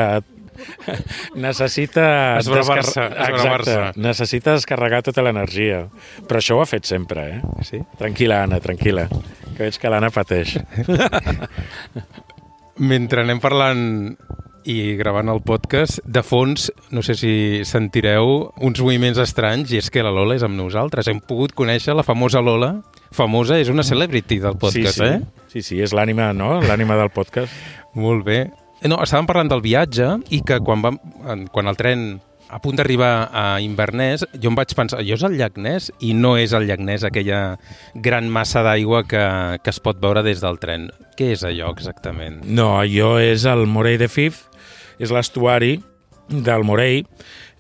necessita 1.48 2.38
Esbravar-se. 2.40 3.04
Exacte, 3.28 3.75
necessita 4.02 4.56
descarregar 4.56 5.04
tota 5.06 5.22
l'energia 5.25 5.84
però 6.28 6.42
això 6.42 6.58
ho 6.58 6.64
ha 6.64 6.69
fet 6.69 6.88
sempre, 6.90 7.28
eh? 7.36 7.42
Sí? 7.68 7.81
tranquil·la, 8.00 8.44
Anna, 8.48 8.58
tranquil·la 8.64 9.08
que 9.54 9.68
veig 9.68 9.78
que 9.78 9.92
l'Anna 9.92 10.10
pateix 10.14 10.58
Mentre 12.78 13.24
anem 13.24 13.40
parlant 13.42 13.84
i 14.68 14.98
gravant 15.00 15.31
el 15.31 15.40
podcast, 15.47 16.02
de 16.04 16.21
fons, 16.28 16.68
no 16.92 17.00
sé 17.06 17.16
si 17.16 17.31
sentireu 17.68 18.52
uns 18.59 18.81
moviments 18.83 19.19
estranys, 19.24 19.71
i 19.71 19.80
és 19.80 19.88
que 19.94 20.04
la 20.04 20.12
Lola 20.12 20.36
és 20.36 20.44
amb 20.44 20.59
nosaltres. 20.59 21.07
Hem 21.07 21.21
pogut 21.24 21.56
conèixer 21.56 21.95
la 21.95 22.04
famosa 22.04 22.44
Lola. 22.44 22.74
Famosa, 23.16 23.56
és 23.62 23.71
una 23.71 23.86
celebrity 23.88 24.42
del 24.44 24.59
podcast, 24.59 25.00
sí, 25.00 25.07
sí. 25.07 25.12
eh? 25.16 25.44
sí, 25.47 25.64
sí, 25.64 25.80
és 25.80 25.94
l'ànima 25.95 26.33
no? 26.36 26.57
l'ànima 26.59 26.97
del 27.00 27.07
podcast 27.16 27.54
Molt 27.97 28.26
bé. 28.28 28.42
No, 28.86 29.00
estàvem 29.02 29.30
parlant 29.30 29.50
del 29.50 29.64
viatge 29.64 30.18
i 30.36 30.44
que 30.45 30.59
quan, 30.62 30.83
vam, 30.83 31.00
quan 31.54 31.71
el 31.71 31.80
tren 31.80 32.04
a 32.47 32.59
punt 32.64 32.78
d'arribar 32.80 33.30
a 33.36 33.45
Inverness, 33.64 34.24
jo 34.40 34.52
em 34.52 34.57
vaig 34.57 34.71
pensar, 34.78 35.02
allò 35.02 35.18
és 35.18 35.24
el 35.28 35.36
llac 35.40 35.57
Ness? 35.59 35.90
I 36.04 36.14
no 36.16 36.36
és 36.40 36.54
el 36.56 36.68
llac 36.69 36.83
Ness, 36.83 37.04
aquella 37.07 37.57
gran 37.95 38.30
massa 38.31 38.64
d'aigua 38.64 39.04
que, 39.07 39.24
que 39.64 39.74
es 39.74 39.81
pot 39.83 40.00
veure 40.04 40.24
des 40.24 40.44
del 40.44 40.59
tren. 40.62 40.88
Què 41.19 41.31
és 41.36 41.44
allò 41.47 41.71
exactament? 41.74 42.40
No, 42.45 42.76
allò 42.80 43.18
és 43.19 43.47
el 43.50 43.66
Morell 43.68 44.00
de 44.00 44.07
Fifth, 44.12 44.46
és 44.99 45.13
l'estuari 45.13 45.77
del 46.27 46.66
Morell, 46.68 47.06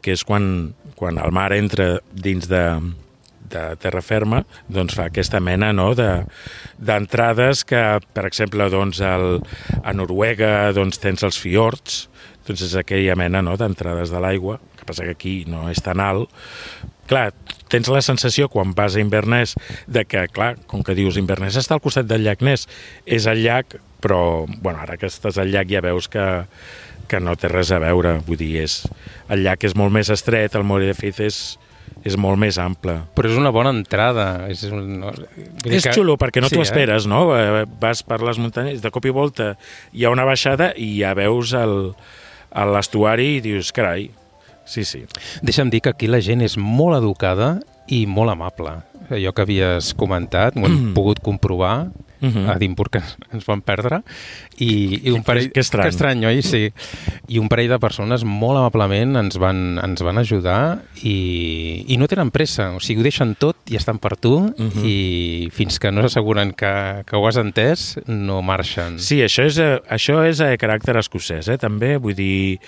que 0.03 0.13
és 0.15 0.23
quan, 0.27 0.73
quan 0.97 1.19
el 1.21 1.33
mar 1.35 1.51
entra 1.55 1.97
dins 2.11 2.47
de, 2.49 2.63
de 3.51 3.63
terra 3.81 4.01
ferma, 4.03 4.43
doncs 4.67 4.97
fa 4.97 5.07
aquesta 5.09 5.39
mena 5.43 5.71
no, 5.75 5.91
de- 5.97 6.25
d'entrades 6.77 7.63
que, 7.67 7.81
per 8.13 8.25
exemple, 8.27 8.69
doncs, 8.73 9.01
el, 9.01 9.39
a 9.83 9.93
Noruega 9.95 10.71
doncs, 10.75 10.99
tens 11.03 11.23
els 11.27 11.39
fiords, 11.39 12.05
doncs 12.47 12.63
és 12.67 12.75
aquella 12.79 13.15
mena 13.19 13.41
no, 13.43 13.57
d'entrades 13.59 14.11
de 14.13 14.21
l'aigua, 14.23 14.59
que 14.77 14.87
passa 14.87 15.07
que 15.07 15.15
aquí 15.17 15.37
no 15.49 15.67
és 15.71 15.81
tan 15.83 16.03
alt, 16.03 16.31
clar, 17.07 17.31
tens 17.71 17.89
la 17.91 18.01
sensació 18.05 18.47
quan 18.51 18.73
vas 18.77 18.95
a 18.95 19.01
Inverness 19.03 19.55
de 19.87 20.05
que, 20.07 20.27
clar, 20.31 20.55
com 20.67 20.83
que 20.83 20.95
dius 20.97 21.17
Inverness 21.19 21.57
està 21.59 21.75
al 21.77 21.83
costat 21.83 22.07
del 22.09 22.23
llac 22.27 22.43
Ness, 22.45 22.67
és 23.05 23.25
el 23.27 23.41
llac, 23.43 23.77
però, 24.03 24.45
bueno, 24.61 24.79
ara 24.83 24.97
que 24.99 25.09
estàs 25.09 25.39
al 25.41 25.49
llac 25.51 25.67
ja 25.71 25.81
veus 25.83 26.07
que, 26.11 26.25
que 27.07 27.19
no 27.23 27.35
té 27.39 27.49
res 27.51 27.71
a 27.71 27.79
veure, 27.83 28.17
vull 28.27 28.37
dir, 28.39 28.53
és, 28.63 28.81
el 29.33 29.43
llac 29.47 29.63
és 29.67 29.75
molt 29.79 29.91
més 29.95 30.11
estret, 30.13 30.55
el 30.55 30.63
Morir 30.67 30.91
de 30.91 30.95
Fiz 30.99 31.19
és, 31.23 31.39
és 32.07 32.15
molt 32.19 32.37
més 32.39 32.59
ample. 32.61 32.97
Però 33.17 33.27
és 33.31 33.39
una 33.39 33.49
bona 33.51 33.71
entrada. 33.73 34.45
És, 34.51 34.61
un, 34.69 35.01
dir 35.63 35.79
És 35.79 35.87
xulo 35.95 36.15
perquè 36.19 36.43
no 36.43 36.47
Sí, 36.51 36.55
t'ho 36.55 36.61
eh? 36.61 36.67
esperes, 36.67 37.07
no? 37.09 37.23
Eh, 37.35 37.65
Vas 37.81 38.03
per 38.05 38.19
les 38.23 38.37
muntanyes, 38.39 38.83
de 38.83 38.91
cop 38.93 39.07
i 39.07 39.11
volta 39.15 39.53
hi 39.95 40.05
ha 40.05 40.11
una 40.13 40.27
baixada 40.27 40.73
i 40.77 40.91
ja 41.01 41.15
veus 41.17 41.55
el- 41.57 41.93
a 42.51 42.63
l'estuari 42.69 43.37
i 43.37 43.41
dius, 43.43 43.73
carai, 43.75 44.09
sí, 44.67 44.83
sí. 44.85 45.05
Deixa'm 45.41 45.71
dir 45.71 45.81
que 45.81 45.89
aquí 45.95 46.07
la 46.07 46.21
gent 46.21 46.41
és 46.45 46.57
molt 46.57 46.97
educada 46.99 47.55
i 47.87 48.05
molt 48.05 48.29
amable. 48.35 48.75
Allò 49.09 49.31
que 49.33 49.41
havies 49.45 49.93
comentat, 49.95 50.55
m'ho 50.59 50.67
hem 50.67 50.93
pogut 50.93 51.19
comprovar. 51.23 51.87
Mhm. 52.19 52.47
a 52.49 52.55
Edimburg 52.57 52.89
que 52.89 52.99
ens 53.31 53.45
van 53.45 53.59
perdre, 53.61 53.99
i, 54.57 55.05
i 55.05 55.11
un 55.11 55.19
Que- 55.21 55.25
parell... 55.27 55.51
que 55.53 55.59
estrany. 55.61 55.83
Que 55.85 55.89
estrany, 55.93 56.23
oi? 56.25 56.39
Sí. 56.41 56.71
I 57.29 57.37
un 57.37 57.45
parell 57.47 57.69
de 57.69 57.77
persones 57.77 58.23
molt 58.25 58.57
amablement 58.57 59.19
ens 59.21 59.37
van, 59.37 59.77
ens 59.83 60.01
van 60.01 60.17
ajudar 60.17 60.81
i, 61.05 61.85
i 61.93 61.97
no 62.01 62.07
tenen 62.09 62.31
pressa, 62.33 62.71
o 62.73 62.79
sigui, 62.81 63.03
ho 63.03 63.05
deixen 63.05 63.35
tot 63.37 63.69
i 63.69 63.77
estan 63.77 63.99
per 64.01 64.15
tu 64.17 64.33
Mhm. 64.49 64.81
i 64.83 65.49
fins 65.53 65.77
que 65.77 65.91
no 65.91 66.01
s'asseguren 66.01 66.55
que, 66.57 67.03
que 67.05 67.15
ho 67.15 67.27
has 67.27 67.37
entès, 67.37 67.99
no 68.07 68.41
marxen. 68.41 68.97
Sí, 68.97 69.21
això 69.21 69.45
és, 69.45 69.59
eh, 69.61 69.77
això 69.87 70.23
és 70.27 70.41
a 70.41 70.49
caràcter 70.57 70.97
escocès, 70.97 71.47
eh, 71.53 71.59
també. 71.61 71.97
Vull 72.01 72.15
dir, 72.17 72.59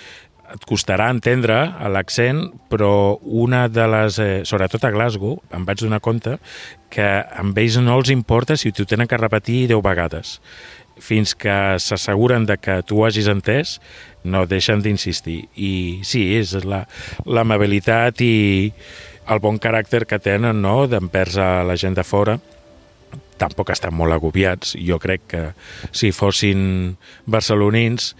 et 0.54 0.64
costarà 0.66 1.10
entendre 1.12 1.56
l'accent, 1.92 2.48
però 2.70 3.18
una 3.22 3.66
de 3.68 3.86
les... 3.92 4.18
Eh, 4.18 4.40
sobretot 4.48 4.84
a 4.84 4.90
Glasgow, 4.94 5.38
em 5.54 5.64
vaig 5.68 5.82
donar 5.84 6.00
compte 6.04 6.38
que 6.90 7.06
amb 7.38 7.56
ells 7.62 7.78
no 7.78 7.96
els 8.00 8.10
importa 8.10 8.56
si 8.58 8.72
t'ho 8.74 8.86
tenen 8.88 9.06
que 9.10 9.18
repetir 9.20 9.66
10 9.70 9.82
vegades. 9.86 10.38
Fins 11.00 11.32
que 11.38 11.54
s'asseguren 11.80 12.44
de 12.48 12.58
que 12.60 12.80
tu 12.84 12.98
ho 13.00 13.06
hagis 13.06 13.28
entès, 13.30 13.78
no 14.24 14.44
deixen 14.50 14.82
d'insistir. 14.84 15.46
I 15.56 16.00
sí, 16.04 16.26
és 16.36 16.52
la- 16.64 16.86
l'amabilitat 17.24 18.20
i 18.20 18.72
el 19.30 19.38
bon 19.40 19.58
caràcter 19.62 20.04
que 20.10 20.18
tenen, 20.18 20.60
no?, 20.60 20.86
d'envers 20.90 21.38
a 21.38 21.62
la 21.64 21.76
gent 21.78 21.94
de 21.96 22.04
fora 22.04 22.40
tampoc 23.40 23.70
estan 23.72 23.94
molt 23.96 24.12
agobiats. 24.12 24.74
Jo 24.76 24.98
crec 25.00 25.22
que 25.30 25.42
si 25.96 26.10
fossin 26.12 26.98
barcelonins 27.24 28.10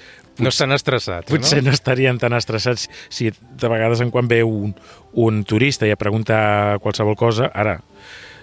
No 0.40 0.52
estan 0.52 0.72
estressats, 0.76 1.28
potser 1.30 1.60
no? 1.60 1.68
no 1.68 1.76
estarien 1.76 2.18
tan 2.20 2.34
estressats 2.36 2.88
si 3.12 3.30
de 3.30 3.70
vegades 3.70 4.00
en 4.04 4.12
quan 4.14 4.28
ve 4.30 4.42
un, 4.46 4.74
un 5.20 5.44
turista 5.44 5.88
i 5.88 5.94
et 5.94 6.00
pregunta 6.00 6.78
qualsevol 6.82 7.18
cosa, 7.18 7.50
ara, 7.54 7.78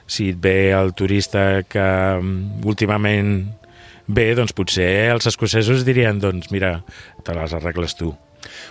si 0.08 0.32
et 0.32 0.40
ve 0.42 0.72
el 0.76 0.94
turista 0.98 1.64
que 1.68 1.88
mm, 2.22 2.64
últimament 2.68 3.34
ve, 4.08 4.32
doncs 4.38 4.56
potser 4.56 5.12
els 5.12 5.28
escocesos 5.28 5.84
dirien, 5.88 6.22
doncs 6.24 6.52
mira, 6.54 6.80
te 7.24 7.36
les 7.36 7.54
arregles 7.54 7.98
tu. 8.00 8.14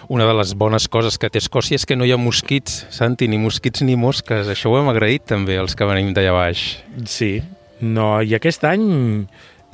Una 0.09 0.25
de 0.25 0.35
les 0.39 0.55
bones 0.57 0.87
coses 0.89 1.19
que 1.21 1.29
té 1.29 1.41
Escòcia 1.43 1.77
és 1.77 1.85
que 1.85 1.97
no 1.99 2.07
hi 2.07 2.15
ha 2.15 2.21
mosquits, 2.21 2.87
Santi, 2.95 3.29
ni 3.29 3.39
mosquits 3.43 3.83
ni 3.85 3.97
mosques. 4.01 4.49
Això 4.49 4.71
ho 4.71 4.79
hem 4.81 4.89
agraït 4.89 5.27
també, 5.29 5.59
els 5.61 5.77
que 5.77 5.89
venim 5.89 6.15
d'allà 6.17 6.33
baix. 6.33 6.63
Sí, 7.11 7.35
no, 7.83 8.23
i 8.23 8.33
aquest 8.39 8.65
any 8.65 8.87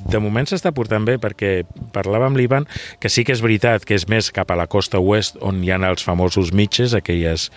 de 0.09 0.19
moment 0.19 0.47
s'està 0.49 0.73
portant 0.75 1.05
bé 1.07 1.17
perquè 1.21 1.63
parlava 1.95 2.27
amb 2.29 2.39
l'Ivan 2.39 2.67
que 3.01 3.11
sí 3.11 3.23
que 3.23 3.33
és 3.35 3.43
veritat 3.43 3.85
que 3.87 3.95
és 3.97 4.07
més 4.11 4.31
cap 4.35 4.51
a 4.51 4.57
la 4.59 4.67
costa 4.71 4.99
oest 4.99 5.39
on 5.41 5.61
hi 5.63 5.71
ha 5.71 5.79
els 5.89 6.03
famosos 6.05 6.51
mitges, 6.53 6.93
aquelles 6.93 7.49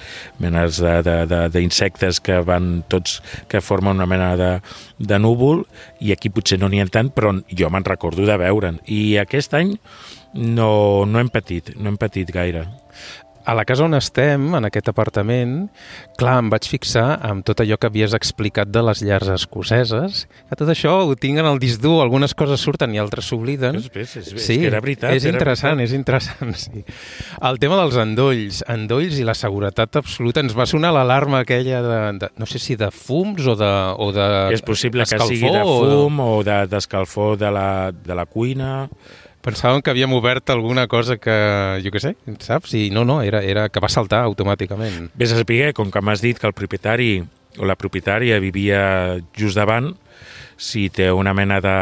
menes 0.43 0.81
d'insectes 0.81 2.21
que 2.21 2.41
van 2.47 2.83
tots, 2.88 3.21
que 3.49 3.61
formen 3.61 3.97
una 3.97 4.07
mena 4.07 4.35
de, 4.37 4.53
de 4.99 5.19
núvol 5.19 5.65
i 6.00 6.12
aquí 6.12 6.31
potser 6.31 6.61
no 6.61 6.71
n'hi 6.71 6.83
ha 6.83 6.88
tant, 6.93 7.11
però 7.15 7.35
jo 7.50 7.71
me'n 7.71 7.87
recordo 7.87 8.26
de 8.26 8.37
veure'n. 8.41 8.81
I 8.87 9.19
aquest 9.23 9.55
any 9.57 9.76
no, 10.37 11.05
no 11.09 11.21
hem 11.21 11.31
patit, 11.33 11.75
no 11.76 11.91
hem 11.91 12.00
patit 12.00 12.31
gaire. 12.33 12.67
A 13.47 13.55
la 13.55 13.62
casa 13.65 13.85
on 13.87 13.95
estem, 13.95 14.49
en 14.59 14.65
aquest 14.67 14.88
apartament, 14.91 15.69
clar, 16.19 16.41
em 16.43 16.49
vaig 16.50 16.67
fixar 16.67 17.05
amb 17.23 17.45
tot 17.47 17.61
allò 17.62 17.76
que 17.79 17.87
havies 17.87 18.12
explicat 18.17 18.73
de 18.75 18.83
les 18.83 19.03
llars 19.07 19.29
escoceses, 19.31 20.25
que 20.49 20.59
tot 20.59 20.69
això 20.73 20.97
ho 21.07 21.15
tinc 21.15 21.38
en 21.38 21.47
el 21.47 21.61
disc 21.62 21.79
dur, 21.81 22.00
algunes 22.03 22.35
coses 22.35 22.59
surten 22.67 22.95
i 22.97 22.99
altres 22.99 23.29
s'obliden. 23.31 23.79
És, 23.79 23.87
és, 23.95 24.17
és, 24.17 24.33
Sí, 24.43 24.57
és 24.57 24.65
que 24.65 24.67
era 24.73 24.81
veritat. 24.83 25.15
és 25.15 25.25
era 25.25 25.37
interessant, 25.37 25.76
veritat. 25.79 25.93
és 25.93 25.95
interessant, 25.95 26.57
sí. 26.65 26.83
El 27.47 27.61
tema 27.62 27.79
dels 27.85 27.97
endolls, 28.03 28.65
endolls 28.67 29.21
i 29.23 29.29
la 29.29 29.35
seguretat 29.38 30.00
absoluta, 30.03 30.43
ens 30.43 30.57
va 30.59 30.67
sonar 30.67 30.91
l'alarma 30.97 31.45
aquella 31.47 31.83
de, 31.87 32.00
de, 32.25 32.33
no 32.43 32.47
sé 32.50 32.59
si 32.59 32.75
de 32.75 32.91
fums 32.91 33.47
o 33.47 33.55
de... 33.55 33.71
O 34.03 34.11
de 34.12 34.26
És 34.59 34.62
possible 34.67 35.07
que 35.07 35.19
sigui 35.23 35.53
de 35.55 35.62
o 35.62 35.79
fum 35.87 36.19
o 36.25 36.33
de- 36.43 36.65
d'escalfor 36.67 37.38
de, 37.38 37.50
la, 37.55 37.69
de 37.95 38.15
la 38.19 38.26
cuina. 38.26 38.88
Pensàvem 39.47 39.81
que 39.85 39.93
havíem 39.95 40.12
obert 40.17 40.50
alguna 40.50 40.88
cosa 40.91 41.17
que, 41.23 41.35
jo 41.85 41.93
què 41.95 42.00
sé, 42.03 42.15
saps? 42.43 42.73
I 42.75 42.88
no, 42.91 43.05
no, 43.07 43.21
era, 43.23 43.45
era 43.47 43.69
que 43.71 43.81
va 43.83 43.88
saltar 43.93 44.25
automàticament. 44.26 45.12
Vés 45.15 45.31
a 45.33 45.38
saber, 45.38 45.71
com 45.76 45.93
que 45.95 46.03
m'has 46.03 46.25
dit 46.25 46.38
que 46.43 46.49
el 46.50 46.55
propietari 46.57 47.21
o 47.57 47.65
la 47.65 47.76
propietària 47.79 48.41
vivia 48.43 48.81
just 49.38 49.57
davant, 49.57 49.93
si 50.57 50.87
té 50.91 51.11
una 51.12 51.33
mena 51.37 51.61
de, 51.61 51.76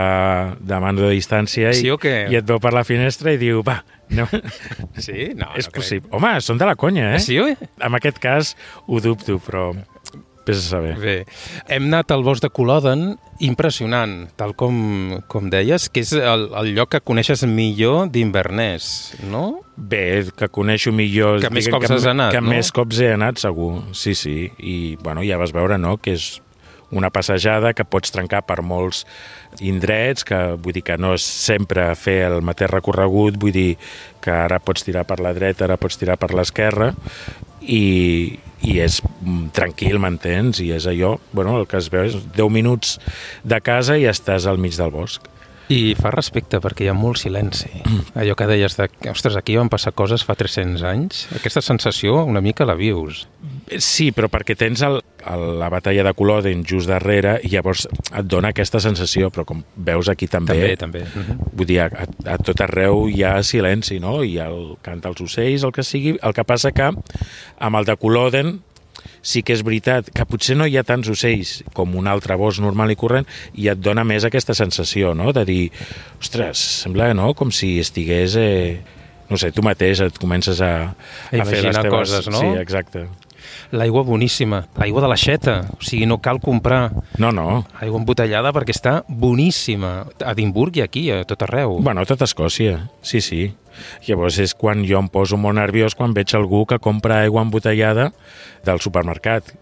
de 0.60 0.78
mando 0.82 1.04
de 1.06 1.12
distància 1.14 1.70
i, 1.70 1.78
Sí 1.78 1.90
o 1.94 1.96
què? 1.98 2.26
i 2.30 2.36
et 2.36 2.46
veu 2.46 2.58
per 2.62 2.72
la 2.74 2.82
finestra 2.84 3.32
i 3.32 3.38
diu, 3.40 3.62
va, 3.66 3.78
no, 4.14 4.26
Sí? 5.06 5.30
No, 5.38 5.52
és 5.54 5.66
no 5.66 5.72
crec. 5.72 5.78
possible. 5.78 6.10
Home, 6.18 6.32
són 6.44 6.58
de 6.60 6.68
la 6.68 6.74
conya, 6.78 7.12
eh? 7.16 7.20
Sí, 7.22 7.38
oi? 7.40 7.54
En 7.80 7.94
aquest 7.96 8.18
cas 8.22 8.54
ho 8.86 9.00
dubto, 9.02 9.38
però 9.46 9.70
vés 10.46 10.60
a 10.60 10.66
saber. 10.66 10.94
Bé, 11.00 11.16
hem 11.68 11.88
anat 11.90 12.12
al 12.14 12.24
bosc 12.26 12.44
de 12.44 12.50
Culloden, 12.54 13.14
impressionant, 13.44 14.28
tal 14.38 14.54
com, 14.58 14.76
com 15.30 15.50
deies, 15.50 15.88
que 15.90 16.04
és 16.04 16.14
el, 16.18 16.48
el 16.54 16.72
lloc 16.76 16.92
que 16.94 17.02
coneixes 17.02 17.44
millor 17.48 18.08
d'Invernès, 18.14 18.86
no? 19.30 19.44
Bé, 19.76 20.24
que 20.38 20.48
coneixo 20.52 20.92
millor... 20.94 21.40
Que 21.42 21.50
més 21.54 21.68
cops 21.72 21.90
has 21.96 22.08
anat, 22.10 22.34
Que 22.36 22.44
no? 22.44 22.52
més 22.54 22.70
cops 22.74 23.02
he 23.02 23.12
anat, 23.16 23.42
segur. 23.42 23.72
Sí, 23.96 24.14
sí. 24.14 24.38
I, 24.60 24.78
bueno, 25.02 25.24
ja 25.26 25.40
vas 25.40 25.54
veure, 25.56 25.80
no?, 25.80 25.96
que 25.98 26.14
és 26.18 26.34
una 26.94 27.10
passejada 27.10 27.72
que 27.74 27.84
pots 27.84 28.12
trencar 28.14 28.44
per 28.46 28.60
molts 28.62 29.02
indrets, 29.64 30.24
que 30.26 30.38
vull 30.62 30.76
dir 30.76 30.84
que 30.86 30.96
no 31.00 31.14
és 31.16 31.24
sempre 31.24 31.88
fer 31.98 32.20
el 32.28 32.40
mateix 32.46 32.70
recorregut, 32.70 33.38
vull 33.40 33.54
dir 33.54 33.74
que 34.22 34.32
ara 34.34 34.60
pots 34.62 34.86
tirar 34.86 35.04
per 35.08 35.18
la 35.24 35.34
dreta, 35.36 35.66
ara 35.66 35.78
pots 35.80 35.98
tirar 35.98 36.16
per 36.20 36.30
l'esquerra, 36.34 36.92
i, 37.66 38.38
i 38.64 38.78
és 38.84 39.00
mm, 39.02 39.50
tranquil, 39.56 39.98
m'entens? 40.02 40.60
I 40.64 40.70
és 40.76 40.88
allò, 40.90 41.16
bueno, 41.32 41.58
el 41.60 41.68
que 41.70 41.80
es 41.80 41.90
veu 41.92 42.06
és 42.08 42.18
10 42.36 42.50
minuts 42.52 42.98
de 43.44 43.60
casa 43.64 43.98
i 44.00 44.08
estàs 44.10 44.48
al 44.50 44.60
mig 44.60 44.76
del 44.78 44.92
bosc. 44.94 45.30
I 45.72 45.94
fa 45.96 46.10
respecte 46.12 46.58
perquè 46.60 46.84
hi 46.84 46.88
ha 46.92 46.94
molt 46.96 47.16
silenci. 47.22 47.70
Allò 48.20 48.34
que 48.36 48.46
deies 48.50 48.74
de 48.76 48.88
ostres, 49.08 49.36
aquí 49.38 49.54
van 49.56 49.70
passar 49.72 49.94
coses 49.96 50.24
fa 50.26 50.34
300 50.36 50.82
anys, 50.84 51.22
aquesta 51.38 51.62
sensació 51.64 52.18
una 52.24 52.42
mica 52.44 52.66
la 52.68 52.74
vius. 52.76 53.22
Sí, 53.80 54.10
però 54.12 54.28
perquè 54.28 54.58
tens 54.60 54.82
el, 54.84 54.98
el, 55.24 55.44
la 55.58 55.70
batalla 55.72 56.04
de 56.04 56.12
Culloden 56.12 56.66
just 56.68 56.90
darrere 56.90 57.38
i 57.42 57.48
llavors 57.54 57.86
et 57.88 58.28
dona 58.28 58.50
aquesta 58.52 58.80
sensació, 58.84 59.30
però 59.32 59.46
com 59.48 59.62
veus 59.76 60.10
aquí 60.12 60.28
també, 60.28 60.74
També, 60.76 60.76
també. 60.76 61.04
Mhm. 61.08 61.48
vull 61.56 61.66
dir, 61.70 61.80
a, 61.80 61.88
a, 61.88 62.34
a 62.34 62.38
tot 62.44 62.60
arreu 62.60 63.08
hi 63.08 63.22
ha 63.24 63.38
silenci, 63.42 63.98
no? 64.04 64.18
Hi 64.22 64.36
ha 64.38 64.50
el 64.52 64.76
cant 64.84 65.00
dels 65.00 65.24
ocells, 65.24 65.64
el 65.64 65.72
que 65.72 65.82
sigui. 65.82 66.18
El 66.20 66.36
que 66.36 66.44
passa 66.44 66.72
que 66.76 66.92
amb 66.92 67.76
el 67.80 67.88
de 67.88 67.96
Culloden 67.96 68.58
sí 69.24 69.42
que 69.42 69.56
és 69.56 69.64
veritat 69.64 70.10
que 70.14 70.26
potser 70.28 70.56
no 70.60 70.68
hi 70.68 70.76
ha 70.78 70.84
tants 70.86 71.08
ocells 71.10 71.62
com 71.74 71.96
un 71.98 72.10
altre 72.10 72.36
bosc 72.38 72.62
normal 72.62 72.92
i 72.92 72.98
corrent 73.00 73.26
i 73.56 73.70
et 73.72 73.80
dona 73.80 74.04
més 74.04 74.26
aquesta 74.28 74.54
sensació, 74.54 75.14
no?, 75.16 75.32
de 75.32 75.46
dir, 75.48 75.62
ostres, 76.20 76.60
sembla, 76.84 77.14
no?, 77.16 77.32
com 77.34 77.50
si 77.54 77.78
estigués... 77.82 78.36
Eh, 78.38 79.00
no 79.24 79.38
sé, 79.40 79.48
tu 79.56 79.62
mateix 79.64 80.02
et 80.04 80.18
comences 80.20 80.58
a, 80.60 80.92
A 81.32 81.38
a 81.40 81.44
fer 81.48 81.62
les 81.64 81.78
teves... 81.78 81.90
coses, 81.94 82.28
no? 82.28 82.42
Sí, 82.42 82.50
exacte. 82.60 83.06
L'aigua 83.74 84.04
boníssima, 84.04 84.60
l'aigua 84.76 85.02
de 85.04 85.08
l'aixeta, 85.10 85.54
o 85.72 85.80
sigui, 85.84 86.04
no 86.08 86.20
cal 86.22 86.38
comprar 86.44 86.90
No, 87.20 87.32
no, 87.32 87.64
aigua 87.80 88.00
embotellada 88.00 88.52
perquè 88.56 88.76
està 88.76 88.94
boníssima, 89.08 89.94
a 90.20 90.32
Edimburg 90.36 90.76
i 90.78 90.84
aquí, 90.84 91.06
a 91.10 91.22
tot 91.28 91.42
arreu. 91.48 91.78
Bueno, 91.80 92.04
a 92.04 92.08
tot 92.08 92.22
Escòcia, 92.24 92.84
sí, 93.02 93.24
sí. 93.24 93.46
Llavors 94.08 94.40
és 94.42 94.54
quan 94.58 94.84
jo 94.88 94.98
em 95.00 95.10
poso 95.12 95.38
molt 95.40 95.58
nerviós 95.60 95.96
quan 95.98 96.14
veig 96.16 96.34
algú 96.36 96.64
que 96.66 96.80
compra 96.82 97.22
aigua 97.24 97.44
embotellada 97.44 98.10
del 98.64 98.82
supermercat 98.82 99.54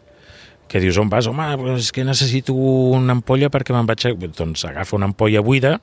que 0.72 0.80
dius, 0.80 0.96
on 0.96 1.10
vas? 1.12 1.26
Home, 1.28 1.44
és 1.76 1.90
que 1.92 2.00
necessito 2.00 2.54
una 2.56 3.12
ampolla 3.12 3.50
perquè 3.52 3.74
me'n 3.76 3.84
vaig... 3.84 4.06
A... 4.08 4.12
Doncs 4.16 4.64
agafa 4.70 4.96
una 4.96 5.10
ampolla 5.10 5.42
buida, 5.44 5.74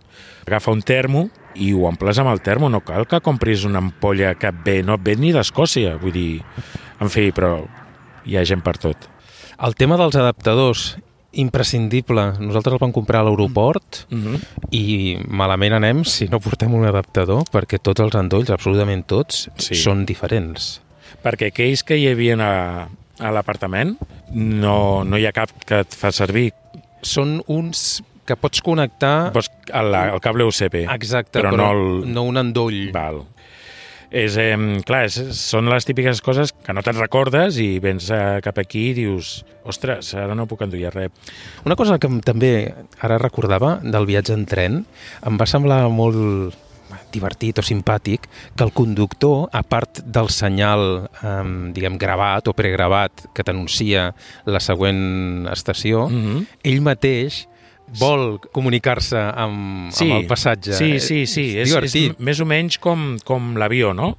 agafa 0.48 0.74
un 0.74 0.82
termo 0.82 1.28
i 1.54 1.70
ho 1.78 1.84
omples 1.86 2.18
amb 2.18 2.32
el 2.32 2.42
termo. 2.42 2.72
No 2.74 2.82
cal 2.82 3.06
que 3.06 3.20
compris 3.22 3.68
una 3.70 3.84
ampolla 3.84 4.34
que 4.40 4.50
ve, 4.66 4.80
no 4.82 4.98
ve 4.98 5.14
ni 5.14 5.30
d'Escòcia. 5.36 5.94
Vull 6.02 6.16
dir, 6.16 6.32
en 6.98 7.14
fi, 7.14 7.28
però 7.30 7.60
hi 8.26 8.40
ha 8.40 8.46
gent 8.50 8.66
per 8.66 8.80
tot. 8.82 9.06
El 9.62 9.78
tema 9.78 10.00
dels 10.02 10.18
adaptadors, 10.18 10.96
imprescindible. 11.34 12.34
Nosaltres 12.40 12.74
el 12.78 12.82
vam 12.82 12.92
comprar 12.96 13.22
a 13.22 13.24
l'aeroport 13.28 14.06
Mm 14.10 14.24
-hmm. 14.26 14.40
i 14.72 15.18
malament 15.28 15.74
anem 15.74 16.04
si 16.04 16.28
no 16.28 16.40
portem 16.40 16.74
un 16.74 16.86
adaptador 16.86 17.44
perquè 17.52 17.80
tots 17.82 18.00
els 18.02 18.16
endolls, 18.16 18.50
absolutament 18.50 19.06
tots, 19.06 19.50
Sí. 19.58 19.76
són 19.76 20.06
diferents. 20.06 20.82
Perquè 21.24 21.48
aquells 21.48 21.84
que 21.84 21.98
hi 21.98 22.08
havia 22.08 22.36
a, 22.40 22.88
a 23.20 23.32
l'apartament 23.32 23.98
no, 24.32 25.04
no 25.04 25.18
hi 25.18 25.26
ha 25.26 25.32
cap 25.32 25.50
que 25.66 25.80
et 25.80 25.94
fa 25.96 26.12
servir. 26.12 26.54
Són 27.02 27.42
uns 27.48 28.04
que 28.26 28.36
pots 28.36 28.62
connectar... 28.62 29.32
Pues 29.34 29.50
el, 29.74 29.94
el 29.96 30.20
cable 30.22 30.44
USB. 30.44 30.86
Exacte, 30.94 31.40
però 31.40 31.52
però, 31.52 31.58
no 31.58 31.72
el- 31.72 32.14
no 32.14 32.24
un 32.24 32.38
endoll. 32.38 32.92
Val. 32.92 33.24
És, 34.10 34.38
eh, 34.42 34.56
clar, 34.86 35.04
és, 35.06 35.20
són 35.38 35.70
les 35.70 35.86
típiques 35.86 36.22
coses 36.26 36.54
que 36.66 36.74
no 36.74 36.82
te'n 36.82 36.98
recordes 36.98 37.60
i 37.62 37.78
vens 37.84 38.10
eh, 38.10 38.40
cap 38.46 38.58
aquí 38.58 38.90
i 38.90 38.96
dius 38.98 39.44
ostres, 39.70 40.16
ara 40.18 40.34
no 40.38 40.48
puc 40.50 40.64
endollar 40.66 40.96
res. 40.96 41.36
Una 41.66 41.78
cosa 41.78 42.00
que 42.02 42.10
també 42.26 42.74
ara 43.06 43.20
recordava 43.22 43.78
del 43.84 44.10
viatge 44.10 44.34
en 44.34 44.48
tren, 44.50 44.82
em 45.26 45.38
va 45.38 45.46
semblar 45.50 45.84
molt 45.94 46.58
divertit 47.14 47.60
o 47.62 47.66
simpàtic 47.66 48.26
que 48.56 48.66
el 48.66 48.74
conductor, 48.74 49.48
a 49.54 49.62
part 49.62 50.02
del 50.06 50.30
senyal 50.34 51.06
eh, 51.22 51.46
diguem 51.76 51.98
gravat 52.02 52.50
o 52.50 52.56
pregravat 52.58 53.30
que 53.34 53.46
t'anuncia 53.46 54.10
la 54.46 54.60
següent 54.60 55.48
estació, 55.54 56.08
Mm 56.10 56.26
-hmm. 56.26 56.46
ell 56.64 56.82
mateix 56.82 57.48
vol 57.98 58.38
comunicar-se 58.54 59.18
amb, 59.18 59.90
Sí, 59.96 60.06
amb 60.06 60.20
el 60.22 60.28
passatge. 60.30 60.76
Sí, 60.78 61.00
sí, 61.00 61.26
sí. 61.26 61.48
És, 61.58 61.74
És, 61.74 61.96
és 61.96 62.20
més 62.20 62.40
o 62.40 62.48
menys 62.50 62.78
com, 62.82 63.18
com 63.26 63.56
l'avió, 63.60 63.94
no? 63.98 64.14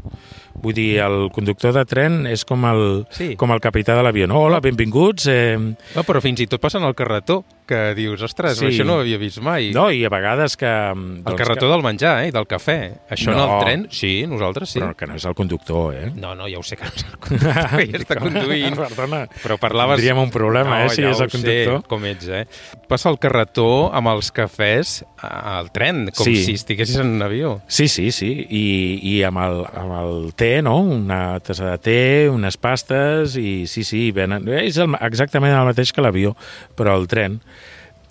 Vull 0.62 0.74
dir, 0.74 0.98
el 1.00 1.30
conductor 1.32 1.72
de 1.72 1.84
tren 1.88 2.26
és 2.26 2.44
com 2.44 2.64
el, 2.68 3.06
Sí. 3.10 3.34
com 3.36 3.50
el 3.52 3.60
capità 3.60 3.94
de 3.96 4.02
l'avió. 4.02 4.26
No? 4.28 4.40
Hola, 4.42 4.60
benvinguts. 4.60 5.26
Eh, 5.26 5.56
No, 5.58 6.02
però 6.04 6.20
fins 6.20 6.40
i 6.40 6.46
tot 6.46 6.60
passen 6.60 6.82
al 6.84 6.94
carretó, 6.94 7.44
que 7.66 7.94
dius, 7.94 8.20
ostres, 8.22 8.58
Sí. 8.58 8.66
això 8.66 8.84
no 8.84 8.96
ho 8.96 9.00
havia 9.00 9.16
vist 9.16 9.40
mai. 9.40 9.70
no, 9.72 9.90
i 9.92 10.04
a 10.04 10.08
vegades 10.10 10.56
que... 10.56 10.66
doncs, 10.66 11.22
el 11.26 11.36
carretó 11.36 11.66
que, 11.66 11.72
del 11.72 11.82
menjar, 11.82 12.24
eh, 12.24 12.32
del 12.32 12.46
cafè. 12.46 12.98
Això 13.08 13.30
no, 13.30 13.46
No. 13.46 13.58
el 13.58 13.64
tren? 13.64 13.86
Sí, 13.90 14.26
nosaltres 14.26 14.70
sí. 14.70 14.80
Però 14.80 14.94
que 14.96 15.06
no 15.06 15.14
és 15.14 15.24
el 15.24 15.34
conductor, 15.34 15.94
eh? 15.94 16.10
No, 16.16 16.34
no, 16.34 16.48
ja 16.50 16.58
ho 16.58 16.62
sé 16.64 16.76
que 16.76 16.84
no 16.84 16.90
és 16.96 17.04
el 17.04 17.18
conductor, 17.24 17.86
ja 17.86 17.98
està 18.00 18.16
conduint. 18.18 18.76
Perdona. 18.76 19.22
Però 19.42 19.56
parlaves... 19.58 19.96
Tindríem 20.00 20.18
un 20.18 20.30
problema, 20.30 20.80
no, 20.80 20.86
eh, 20.86 20.90
si 20.90 21.02
ja 21.02 21.10
és 21.14 21.20
el 21.20 21.30
conductor. 21.30 21.80
Sé, 21.80 21.88
com 21.88 22.04
ets, 22.10 22.28
eh? 22.28 22.44
Passa 22.90 23.08
el 23.08 23.18
carretó 23.22 23.68
amb 23.94 24.08
els 24.16 24.32
cafès 24.34 25.04
al 25.22 25.70
tren, 25.70 26.08
com 26.10 26.24
Sí. 26.26 26.36
si 26.44 26.54
estiguessis 26.58 26.96
en 26.98 27.06
un 27.14 27.22
avió. 27.22 27.60
Sí, 27.68 27.86
sí, 27.86 28.10
sí. 28.10 28.32
I, 28.50 28.98
i 29.14 29.22
amb, 29.22 29.38
el, 29.38 29.64
amb 29.78 29.92
el 30.00 30.32
té, 30.34 30.49
no? 30.64 30.76
Una 30.82 31.38
tassa 31.44 31.72
de 31.72 31.80
té, 31.82 32.02
unes 32.32 32.58
pastes, 32.60 33.36
i 33.40 33.66
sí, 33.70 33.84
sí, 33.86 34.08
venen... 34.16 34.48
És 34.60 34.80
el, 34.82 34.96
exactament 35.06 35.54
el 35.56 35.68
mateix 35.70 35.94
que 35.94 36.04
l'avió, 36.04 36.34
però 36.78 36.96
el 36.98 37.06
tren. 37.10 37.38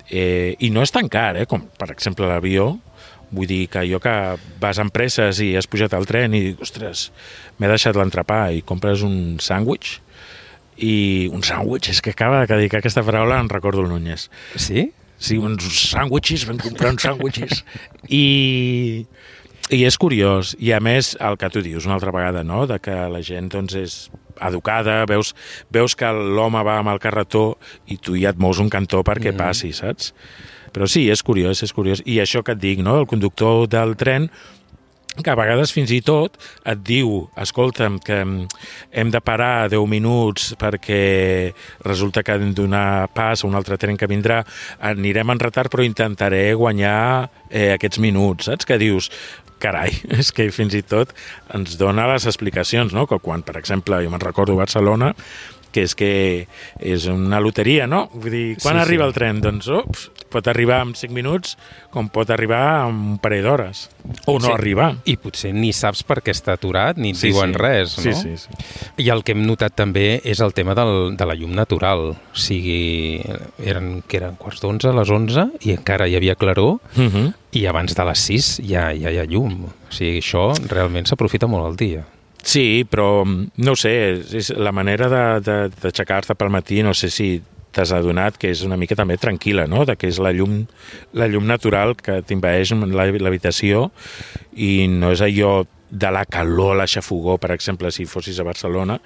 Eh, 0.09 0.55
I 0.59 0.71
no 0.73 0.83
és 0.85 0.93
tan 0.95 1.09
car, 1.11 1.35
eh? 1.37 1.45
Com, 1.49 1.67
per 1.79 1.91
exemple, 1.93 2.29
l'avió. 2.29 2.71
Vull 3.29 3.49
dir 3.49 3.63
que 3.69 3.83
jo 3.85 3.99
que 4.01 4.13
vas 4.61 4.79
amb 4.81 4.93
presses 4.93 5.37
i 5.45 5.51
has 5.59 5.69
pujat 5.69 5.93
al 5.93 6.07
tren 6.09 6.33
i 6.33 6.41
dic, 6.47 6.63
ostres, 6.65 7.09
m'he 7.59 7.69
deixat 7.69 7.97
l'entrepà 7.99 8.47
i 8.57 8.63
compres 8.65 9.03
un 9.05 9.37
sàndwich 9.43 9.99
i 10.81 11.29
un 11.35 11.43
sàndwich, 11.45 11.91
és 11.91 11.99
que 12.01 12.15
acaba 12.15 12.45
de 12.47 12.57
dir 12.57 12.71
que 12.71 12.79
aquesta 12.79 13.03
paraula 13.05 13.37
en 13.43 13.51
recordo 13.51 13.83
el 13.83 13.91
Núñez. 13.91 14.29
Sí? 14.55 14.89
Sí, 15.19 15.35
uns 15.37 15.67
sàndwiches, 15.91 16.45
vam 16.47 16.57
comprar 16.63 16.93
uns 16.95 17.03
sàndwiches. 17.03 17.63
I, 18.07 19.05
I 19.69 19.83
és 19.85 19.97
curiós. 20.01 20.55
I 20.57 20.71
a 20.73 20.79
més, 20.81 21.13
el 21.21 21.37
que 21.37 21.49
tu 21.53 21.61
dius 21.61 21.85
una 21.85 21.99
altra 21.99 22.13
vegada, 22.13 22.43
no?, 22.43 22.65
de 22.67 22.79
que 22.81 22.95
la 23.13 23.21
gent 23.21 23.51
doncs, 23.53 23.75
és 23.77 23.97
educada, 24.41 25.03
veus, 25.05 25.35
veus 25.69 25.95
que 25.99 26.09
l'home 26.09 26.61
va 26.65 26.79
amb 26.81 26.89
el 26.93 27.01
carretó 27.03 27.59
i 27.91 27.99
tu 28.01 28.15
ja 28.17 28.31
et 28.33 28.39
mous 28.39 28.57
un 28.63 28.69
cantó 28.69 29.03
perquè 29.03 29.33
Mhm. 29.33 29.37
passi, 29.37 29.73
saps? 29.73 30.13
Però 30.73 30.87
sí, 30.87 31.09
és 31.09 31.21
curiós, 31.23 31.61
és 31.61 31.73
curiós. 31.73 32.01
I 32.05 32.17
això 32.19 32.43
que 32.43 32.53
et 32.53 32.59
dic, 32.59 32.79
no?, 32.79 32.99
el 32.99 33.05
conductor 33.07 33.67
del 33.67 33.95
tren 33.95 34.29
que 35.23 35.29
a 35.29 35.35
vegades 35.35 35.73
fins 35.73 35.91
i 35.91 35.99
tot 36.01 36.37
et 36.63 36.79
diu 36.85 37.29
escolta'm, 37.35 37.99
que 37.99 38.23
mm, 38.23 38.47
hem 38.91 39.11
de 39.11 39.19
parar 39.21 39.67
10 39.69 39.85
minuts 39.89 40.55
perquè 40.55 41.53
resulta 41.83 42.23
que 42.23 42.37
hem 42.37 42.53
de 42.53 42.61
donar 42.61 43.09
pas 43.13 43.43
a 43.43 43.47
un 43.47 43.55
altre 43.55 43.77
tren 43.77 43.97
que 43.97 44.07
vindrà, 44.07 44.45
anirem 44.79 45.29
en 45.29 45.39
retard 45.39 45.69
però 45.69 45.83
intentaré 45.83 46.53
guanyar 46.53 47.29
eh, 47.49 47.73
aquests 47.73 47.99
minuts, 47.99 48.45
saps? 48.45 48.65
Que 48.65 48.77
dius, 48.79 49.11
carai, 49.61 49.93
és 50.19 50.31
que 50.35 50.49
fins 50.55 50.75
i 50.77 50.83
tot 50.85 51.13
ens 51.55 51.77
dona 51.79 52.07
les 52.11 52.27
explicacions, 52.29 52.95
no? 52.95 53.05
Que 53.09 53.19
quan, 53.23 53.45
per 53.45 53.57
exemple, 53.59 54.01
jo 54.03 54.11
me'n 54.13 54.23
recordo 54.23 54.57
Barcelona, 54.59 55.13
que 55.71 55.83
és 55.83 55.95
que 55.95 56.47
és 56.79 57.05
una 57.07 57.39
loteria, 57.39 57.85
no? 57.87 58.09
Vull 58.13 58.31
dir, 58.31 58.57
quan 58.61 58.75
Sí, 58.75 58.81
arriba 58.81 59.03
sí. 59.03 59.07
el 59.07 59.13
tren? 59.13 59.41
Doncs, 59.41 59.67
ups, 59.67 60.11
pot 60.29 60.47
arribar 60.47 60.81
en 60.85 60.93
5 60.95 61.13
minuts 61.13 61.57
com 61.89 62.07
pot 62.09 62.29
arribar 62.29 62.87
en 62.87 62.95
un 63.13 63.17
parell 63.17 63.43
d'hores. 63.43 63.89
O 64.25 64.37
no 64.39 64.47
Sí. 64.47 64.51
arribar. 64.53 64.95
I 65.05 65.15
potser 65.17 65.53
ni 65.53 65.71
saps 65.73 66.03
per 66.03 66.21
què 66.21 66.31
està 66.31 66.53
aturat, 66.53 66.97
ni 66.97 67.11
et 67.11 67.15
Sí, 67.17 67.27
diuen 67.31 67.53
sí. 67.53 67.57
res, 67.57 67.97
no? 67.97 68.03
Sí, 68.03 68.13
sí, 68.13 68.37
sí. 68.37 68.49
I 68.97 69.09
el 69.09 69.23
que 69.23 69.31
hem 69.31 69.45
notat 69.45 69.73
també 69.75 70.21
és 70.23 70.39
el 70.39 70.53
tema 70.53 70.75
del, 70.75 71.15
de 71.17 71.25
la 71.25 71.33
llum 71.35 71.51
natural. 71.55 72.09
O 72.09 72.35
sigui, 72.35 73.21
eren, 73.63 74.03
que 74.07 74.17
eren 74.17 74.35
quarts 74.35 74.61
d'onze 74.61 74.91
les 74.93 75.09
11 75.09 75.49
i 75.61 75.71
encara 75.73 76.07
hi 76.07 76.15
havia 76.15 76.35
claror 76.35 76.79
Uh 76.95 77.09
-huh. 77.09 77.33
i 77.51 77.65
abans 77.65 77.95
de 77.95 78.05
les 78.05 78.19
6 78.19 78.61
ja, 78.67 78.93
ja 78.93 79.09
hi 79.11 79.17
ha 79.17 79.25
llum. 79.25 79.65
O 79.65 79.91
sigui, 79.91 80.19
això 80.19 80.53
realment 80.69 81.05
s'aprofita 81.07 81.47
molt 81.47 81.65
al 81.65 81.75
dia. 81.75 82.05
Sí, 82.43 82.85
però 82.89 83.23
mm, 83.25 83.51
no 83.65 83.75
sé, 83.75 83.93
és, 84.15 84.33
és 84.39 84.49
la 84.57 84.71
manera 84.75 85.09
d'aixecar-te 85.43 86.35
pel 86.39 86.51
matí, 86.53 86.81
no 86.85 86.93
sé 86.97 87.09
si 87.13 87.41
t'has 87.75 87.91
adonat 87.93 88.37
que 88.41 88.49
és 88.49 88.63
una 88.65 88.77
mica 88.81 88.95
també 88.97 89.17
tranquil·la, 89.21 89.67
no? 89.69 89.83
De 89.85 89.93
que 89.99 90.07
és 90.09 90.17
la 90.23 90.31
llum, 90.33 90.63
la 91.13 91.27
llum 91.29 91.45
natural 91.45 91.93
que 91.99 92.21
t'invaeix 92.25 92.71
la- 92.89 93.11
l'habitació 93.11 93.89
i 94.57 94.87
no 94.89 95.11
és 95.13 95.21
allò 95.21 95.65
de 95.89 96.09
la 96.13 96.23
calor, 96.29 96.75
la 96.77 96.85
xafogó, 96.89 97.37
per 97.41 97.51
exemple, 97.55 97.89
si 97.91 98.05
fossis 98.05 98.37
a 98.39 98.43
Barcelona, 98.45 98.99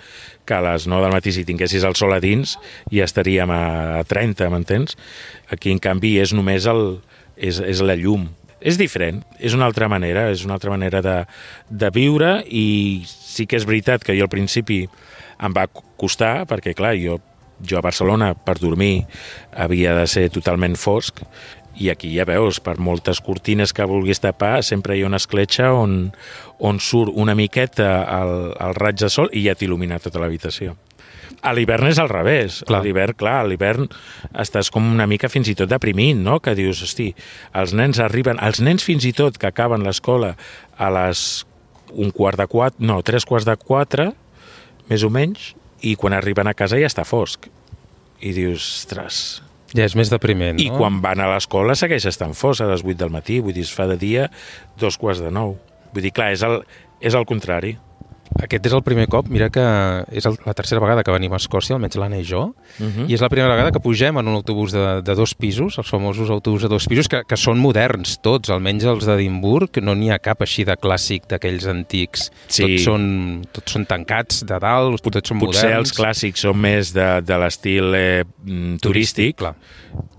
que 0.46 0.54
a 0.56 0.62
les 0.62 0.86
9 0.88 1.06
del 1.06 1.14
matí, 1.16 1.32
si 1.32 1.46
tinguessis 1.48 1.84
el 1.88 1.96
sol 1.96 2.12
a 2.12 2.20
dins, 2.24 2.58
ja 2.92 3.06
estaríem 3.08 3.52
a 3.56 4.04
30, 4.08 4.50
m'entens? 4.52 4.98
Aquí, 5.52 5.72
en 5.72 5.80
canvi, 5.80 6.18
és 6.20 6.34
només 6.36 6.68
el, 6.68 7.00
és, 7.38 7.60
és 7.64 7.80
la 7.84 7.96
llum. 7.96 8.28
És 8.64 8.80
diferent, 8.80 9.20
és 9.44 9.56
una 9.58 9.68
altra 9.68 9.90
manera, 9.92 10.30
és 10.32 10.46
una 10.48 10.56
altra 10.56 10.72
manera 10.72 11.02
de, 11.04 11.18
de 11.70 11.90
viure 11.92 12.38
i 12.48 13.04
sí 13.08 13.46
que 13.50 13.60
és 13.60 13.68
veritat 13.68 14.06
que 14.08 14.16
jo 14.16 14.24
al 14.24 14.32
principi 14.32 14.86
em 15.44 15.56
va 15.56 15.68
costar, 16.00 16.46
perquè 16.48 16.72
clar, 16.78 16.94
jo, 16.96 17.20
jo 17.60 17.80
a 17.80 17.84
Barcelona 17.84 18.32
per 18.34 18.56
dormir 18.62 19.04
havia 19.52 19.98
de 19.98 20.08
ser 20.08 20.30
totalment 20.32 20.78
fosc 20.80 21.20
i 21.76 21.90
aquí 21.90 22.12
ja 22.14 22.26
veus, 22.30 22.60
per 22.62 22.78
moltes 22.78 23.20
cortines 23.26 23.74
que 23.74 23.88
vulguis 23.90 24.22
tapar, 24.22 24.62
sempre 24.64 24.96
hi 24.96 25.04
ha 25.04 25.10
una 25.10 25.20
escletxa 25.22 25.72
on, 25.74 26.14
on 26.62 26.80
surt 26.80 27.12
una 27.18 27.36
miqueta 27.36 27.90
el, 28.22 28.36
el 28.62 28.78
raig 28.78 29.02
de 29.02 29.10
sol 29.10 29.32
i 29.34 29.44
ja 29.48 29.58
t'il·lumina 29.58 30.00
tota 30.04 30.22
l'habitació. 30.22 30.78
A 31.44 31.52
l'hivern 31.52 31.90
és 31.90 32.00
al 32.00 32.08
revés. 32.12 32.62
Clar. 32.64 32.80
A 32.80 32.86
l'hivern, 32.86 33.18
clar, 33.20 33.38
a 33.42 33.48
l'hivern 33.48 33.90
estàs 34.40 34.70
com 34.72 34.86
una 34.94 35.08
mica 35.12 35.28
fins 35.32 35.50
i 35.52 35.56
tot 35.60 35.72
deprimint, 35.72 36.22
no? 36.24 36.40
Que 36.44 36.56
dius, 36.56 36.82
hosti, 36.86 37.10
els 37.60 37.74
nens 37.76 38.00
arriben... 38.00 38.40
Els 38.40 38.62
nens 38.64 38.86
fins 38.88 39.04
i 39.04 39.12
tot 39.16 39.40
que 39.40 39.50
acaben 39.52 39.84
l'escola 39.84 40.34
a 40.80 40.92
les 41.02 41.44
un 41.94 42.14
quart 42.16 42.40
de 42.40 42.48
quatre... 42.48 42.80
No, 42.84 43.02
tres 43.06 43.28
quarts 43.28 43.48
de 43.48 43.58
quatre, 43.60 44.12
més 44.90 45.04
o 45.04 45.12
menys, 45.14 45.52
i 45.84 45.98
quan 46.00 46.16
arriben 46.16 46.48
a 46.48 46.56
casa 46.58 46.80
ja 46.80 46.90
està 46.90 47.06
fosc. 47.08 47.50
I 48.24 48.32
dius, 48.36 48.64
ostres... 48.84 49.42
Ja 49.74 49.88
és 49.88 49.96
més 49.98 50.12
depriment, 50.14 50.60
I 50.62 50.68
no? 50.70 50.78
quan 50.78 51.00
van 51.02 51.18
a 51.24 51.32
l'escola 51.32 51.74
segueix 51.74 52.06
estant 52.06 52.36
fos 52.38 52.60
a 52.62 52.68
les 52.70 52.84
8 52.86 52.94
del 53.00 53.10
matí, 53.10 53.40
vull 53.42 53.56
dir, 53.56 53.64
es 53.66 53.72
fa 53.74 53.88
de 53.90 53.96
dia 53.98 54.28
dos 54.78 55.00
quarts 55.02 55.24
de 55.24 55.32
nou. 55.34 55.56
Vull 55.96 56.06
dir, 56.06 56.12
clar, 56.14 56.28
és 56.36 56.44
el, 56.46 56.60
és 57.02 57.18
el 57.18 57.26
contrari. 57.26 57.74
Aquest 58.44 58.66
és 58.66 58.74
el 58.74 58.82
primer 58.82 59.06
cop, 59.12 59.28
mira 59.30 59.50
que 59.54 59.62
és 60.12 60.26
el, 60.26 60.38
la 60.48 60.56
tercera 60.58 60.82
vegada 60.82 61.04
que 61.06 61.12
venim 61.14 61.34
a 61.36 61.38
Escòcia, 61.38 61.76
almenys 61.76 61.98
l'Anna 62.02 62.18
i 62.18 62.24
jo, 62.26 62.56
Uh 62.80 62.88
-huh. 62.88 63.06
i 63.08 63.14
és 63.14 63.22
la 63.22 63.30
primera 63.30 63.52
vegada 63.54 63.72
que 63.72 63.80
pugem 63.80 64.18
en 64.18 64.28
un 64.28 64.34
autobús 64.34 64.72
de, 64.72 65.02
de 65.04 65.16
dos 65.16 65.36
pisos, 65.36 65.78
els 65.78 65.88
famosos 65.90 66.30
autobusos 66.30 66.68
de 66.68 66.74
dos 66.74 66.88
pisos, 66.88 67.08
que, 67.08 67.22
que 67.28 67.38
són 67.38 67.60
moderns 67.60 68.18
tots, 68.22 68.50
almenys 68.50 68.84
els 68.86 69.06
d'Edimburg, 69.06 69.78
no 69.82 69.94
n'hi 69.94 70.10
ha 70.10 70.18
cap 70.18 70.42
així 70.42 70.64
de 70.66 70.76
clàssic 70.76 71.28
d'aquells 71.30 71.68
antics. 71.68 72.32
Sí. 72.48 72.64
Tots, 72.64 72.84
són, 72.84 73.46
tots 73.52 73.72
són 73.72 73.86
tancats 73.86 74.44
de 74.44 74.58
dalt, 74.60 75.02
tots 75.02 75.30
són 75.30 75.40
Potser 75.40 75.70
moderns. 75.70 75.90
els 75.90 75.94
clàssics 76.00 76.40
són 76.40 76.58
més 76.58 76.92
de, 76.94 77.22
de 77.22 77.38
l'estil 77.38 77.94
eh, 77.94 78.24
mm, 78.46 78.78
turístic, 78.82 79.36
clar. 79.38 79.56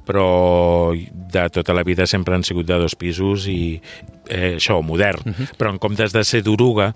Però 0.06 0.92
de 0.94 1.44
tota 1.50 1.74
la 1.74 1.82
vida 1.82 2.06
sempre 2.06 2.34
han 2.34 2.44
sigut 2.44 2.66
de 2.68 2.76
dos 2.78 2.94
pisos 2.94 3.46
i 3.48 3.80
eh, 4.28 4.56
això, 4.56 4.80
modern. 4.82 5.22
Uh 5.24 5.32
-huh. 5.32 5.48
Però 5.58 5.70
en 5.70 5.78
comptes 5.78 6.12
de 6.12 6.24
ser 6.24 6.42
d'oruga, 6.42 6.94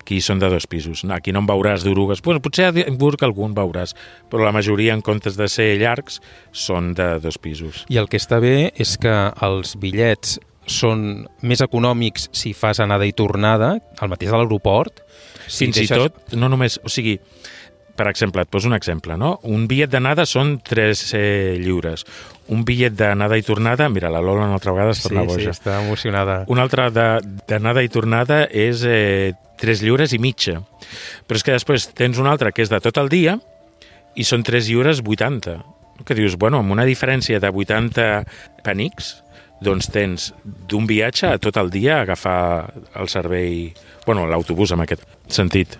aquí 0.00 0.20
són 0.20 0.38
de 0.38 0.48
dos 0.48 0.66
pisos. 0.66 1.04
Aquí 1.10 1.32
no 1.32 1.40
en 1.40 1.46
veuràs 1.46 1.84
d'orugues. 1.84 2.20
Pues, 2.20 2.40
potser 2.40 2.64
a 2.66 2.68
Edimburg 2.68 3.22
algun 3.22 3.54
veuràs, 3.54 3.94
però 4.30 4.44
la 4.44 4.52
majoria, 4.52 4.94
en 4.94 5.02
comptes 5.02 5.36
de 5.36 5.48
ser 5.48 5.78
llargs, 5.78 6.20
són 6.52 6.94
de 6.94 7.20
dos 7.20 7.38
pisos. 7.38 7.84
I 7.88 7.96
el 7.98 8.08
que 8.08 8.16
està 8.16 8.40
bé 8.40 8.72
és 8.76 8.96
que 8.96 9.32
els 9.42 9.76
bitllets 9.76 10.38
són 10.66 11.26
més 11.42 11.60
econòmics 11.60 12.30
si 12.32 12.54
fas 12.54 12.80
anada 12.80 13.04
i 13.06 13.12
tornada, 13.12 13.78
el 14.00 14.08
mateix 14.08 14.32
a 14.32 14.38
l'aeroport. 14.38 15.02
Si 15.46 15.66
Fins 15.66 15.76
i 15.76 15.80
deixes- 15.80 15.98
tot, 15.98 16.32
no 16.32 16.48
només... 16.48 16.80
O 16.84 16.88
sigui, 16.88 17.18
per 17.96 18.08
exemple, 18.10 18.42
et 18.42 18.48
poso 18.50 18.66
un 18.68 18.74
exemple, 18.74 19.16
no? 19.20 19.36
Un 19.46 19.68
bitllet 19.70 19.90
d'anada 19.92 20.24
són 20.26 20.56
3 20.66 21.02
eh, 21.14 21.56
lliures. 21.62 22.02
Un 22.50 22.64
bitllet 22.66 22.96
d'anada 22.98 23.38
i 23.38 23.44
tornada... 23.46 23.88
Mira, 23.88 24.10
la 24.10 24.20
Lola 24.20 24.44
una 24.48 24.54
altra 24.58 24.72
vegada 24.74 24.90
es 24.92 24.98
Sí, 25.02 25.08
torna 25.08 25.22
sí, 25.22 25.28
boja. 25.36 25.50
està 25.54 25.78
emocionada. 25.84 26.40
Un 26.50 26.58
altre 26.58 26.88
d'anada 26.92 27.82
i 27.86 27.88
tornada 27.88 28.44
és 28.50 28.82
eh, 28.88 29.32
3 29.62 29.82
lliures 29.86 30.12
i 30.12 30.18
mitja. 30.18 30.58
Però 31.28 31.38
és 31.38 31.46
que 31.46 31.54
després 31.54 31.86
tens 31.94 32.18
un 32.18 32.26
altre 32.30 32.52
que 32.52 32.62
és 32.66 32.72
de 32.72 32.80
tot 32.82 32.98
el 32.98 33.08
dia 33.12 33.38
i 34.18 34.24
són 34.26 34.42
3 34.46 34.68
lliures 34.72 35.00
80. 35.04 35.58
Que 36.04 36.14
dius, 36.18 36.34
bueno, 36.36 36.58
amb 36.58 36.74
una 36.74 36.84
diferència 36.84 37.38
de 37.40 37.48
80 37.54 38.24
penics, 38.66 39.14
doncs 39.62 39.86
tens 39.94 40.32
d'un 40.68 40.84
viatge 40.90 41.30
a 41.30 41.38
tot 41.38 41.56
el 41.56 41.70
dia 41.70 42.00
agafar 42.02 42.74
el 42.98 43.08
servei, 43.08 43.70
bueno, 44.04 44.26
l'autobús 44.26 44.74
en 44.74 44.82
aquest 44.82 45.06
sentit. 45.30 45.78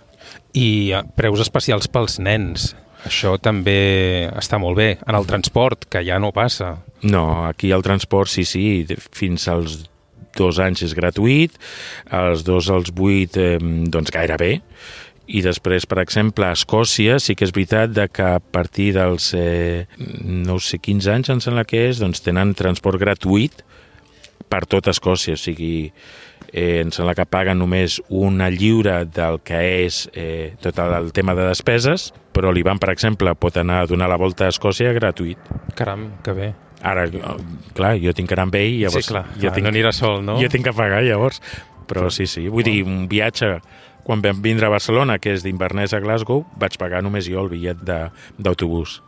I 0.55 0.95
preus 1.19 1.43
especials 1.43 1.91
pels 1.91 2.21
nens. 2.23 2.73
Això 3.05 3.35
també 3.43 4.31
està 4.39 4.59
molt 4.63 4.79
bé. 4.79 4.91
En 5.05 5.19
el 5.19 5.27
transport, 5.29 5.89
que 5.91 6.01
ja 6.07 6.21
no 6.23 6.33
passa. 6.33 6.79
No, 7.03 7.45
aquí 7.45 7.73
el 7.75 7.85
transport, 7.85 8.31
sí, 8.33 8.47
sí, 8.49 8.87
fins 9.13 9.49
als 9.53 9.83
dos 10.35 10.59
anys 10.59 10.83
és 10.87 10.95
gratuït, 10.97 11.55
als 12.11 12.43
dos 12.47 12.71
als 12.73 12.91
vuit, 12.95 13.37
eh, 13.37 13.59
doncs 13.61 14.11
gairebé, 14.11 14.57
i 15.27 15.41
després, 15.41 15.87
per 15.89 16.03
exemple, 16.03 16.45
a 16.45 16.53
Escòcia 16.53 17.17
sí 17.23 17.33
que 17.37 17.47
és 17.47 17.53
veritat 17.55 17.95
de 17.97 18.09
que 18.13 18.25
a 18.37 18.41
partir 18.41 18.91
dels, 18.97 19.31
eh, 19.35 19.87
no 20.21 20.59
sé, 20.61 20.79
15 20.79 21.11
anys, 21.13 21.31
em 21.33 21.41
sembla 21.41 21.65
que 21.65 21.89
és, 21.89 21.99
doncs 21.99 22.21
tenen 22.21 22.53
transport 22.55 23.01
gratuït 23.01 23.65
per 24.53 24.67
tot 24.69 24.91
Escòcia, 24.93 25.39
o 25.39 25.41
sigui, 25.41 25.93
eh, 26.55 26.81
em 26.81 26.91
sembla 26.95 27.17
que 27.19 27.27
paguen 27.27 27.59
només 27.59 27.99
una 28.09 28.49
lliure 28.53 29.01
del 29.11 29.41
que 29.45 29.61
és 29.85 30.05
eh, 30.15 30.55
tot 30.63 30.79
el 30.85 31.11
tema 31.13 31.35
de 31.35 31.49
despeses, 31.51 32.13
però 32.35 32.53
l'Ivan, 32.55 32.81
per 32.83 32.93
exemple, 32.95 33.35
pot 33.35 33.59
anar 33.59 33.83
a 33.83 33.89
donar 33.91 34.09
la 34.11 34.19
volta 34.21 34.47
a 34.47 34.55
Escòcia 34.55 34.95
gratuït. 34.95 35.39
Caram, 35.79 36.13
que 36.25 36.35
bé. 36.37 36.53
Ara, 36.85 37.07
clar, 37.75 37.95
jo 38.03 38.13
tinc 38.13 38.29
que 38.29 38.37
anar 38.37 38.49
amb 38.51 38.59
ell, 38.61 38.75
llavors... 38.83 39.07
sí, 39.07 39.13
clar, 39.15 39.25
jo 39.39 39.49
clar, 39.49 39.65
no 39.65 39.73
anirà 39.73 39.95
sol, 39.97 40.21
no? 40.25 40.37
Jo 40.43 40.51
tinc 40.53 40.69
que 40.69 40.75
pagar, 40.77 41.01
llavors. 41.07 41.41
Però 41.89 42.11
sí, 42.13 42.29
sí, 42.31 42.47
vull 42.49 42.67
dir, 42.67 42.83
un 42.87 43.09
viatge... 43.11 43.59
Quan 44.05 44.21
vam 44.21 44.43
vindre 44.45 44.67
a 44.67 44.69
Barcelona, 44.69 45.15
que 45.17 45.33
és 45.33 45.41
d'Inverness 45.41 45.95
a 45.97 45.99
Glasgow, 46.05 46.43
vaig 46.61 46.75
pagar 46.77 46.99
només 47.01 47.25
jo 47.25 47.39
el 47.41 47.49
bitllet 47.49 47.81
d'autobús. 48.37 48.99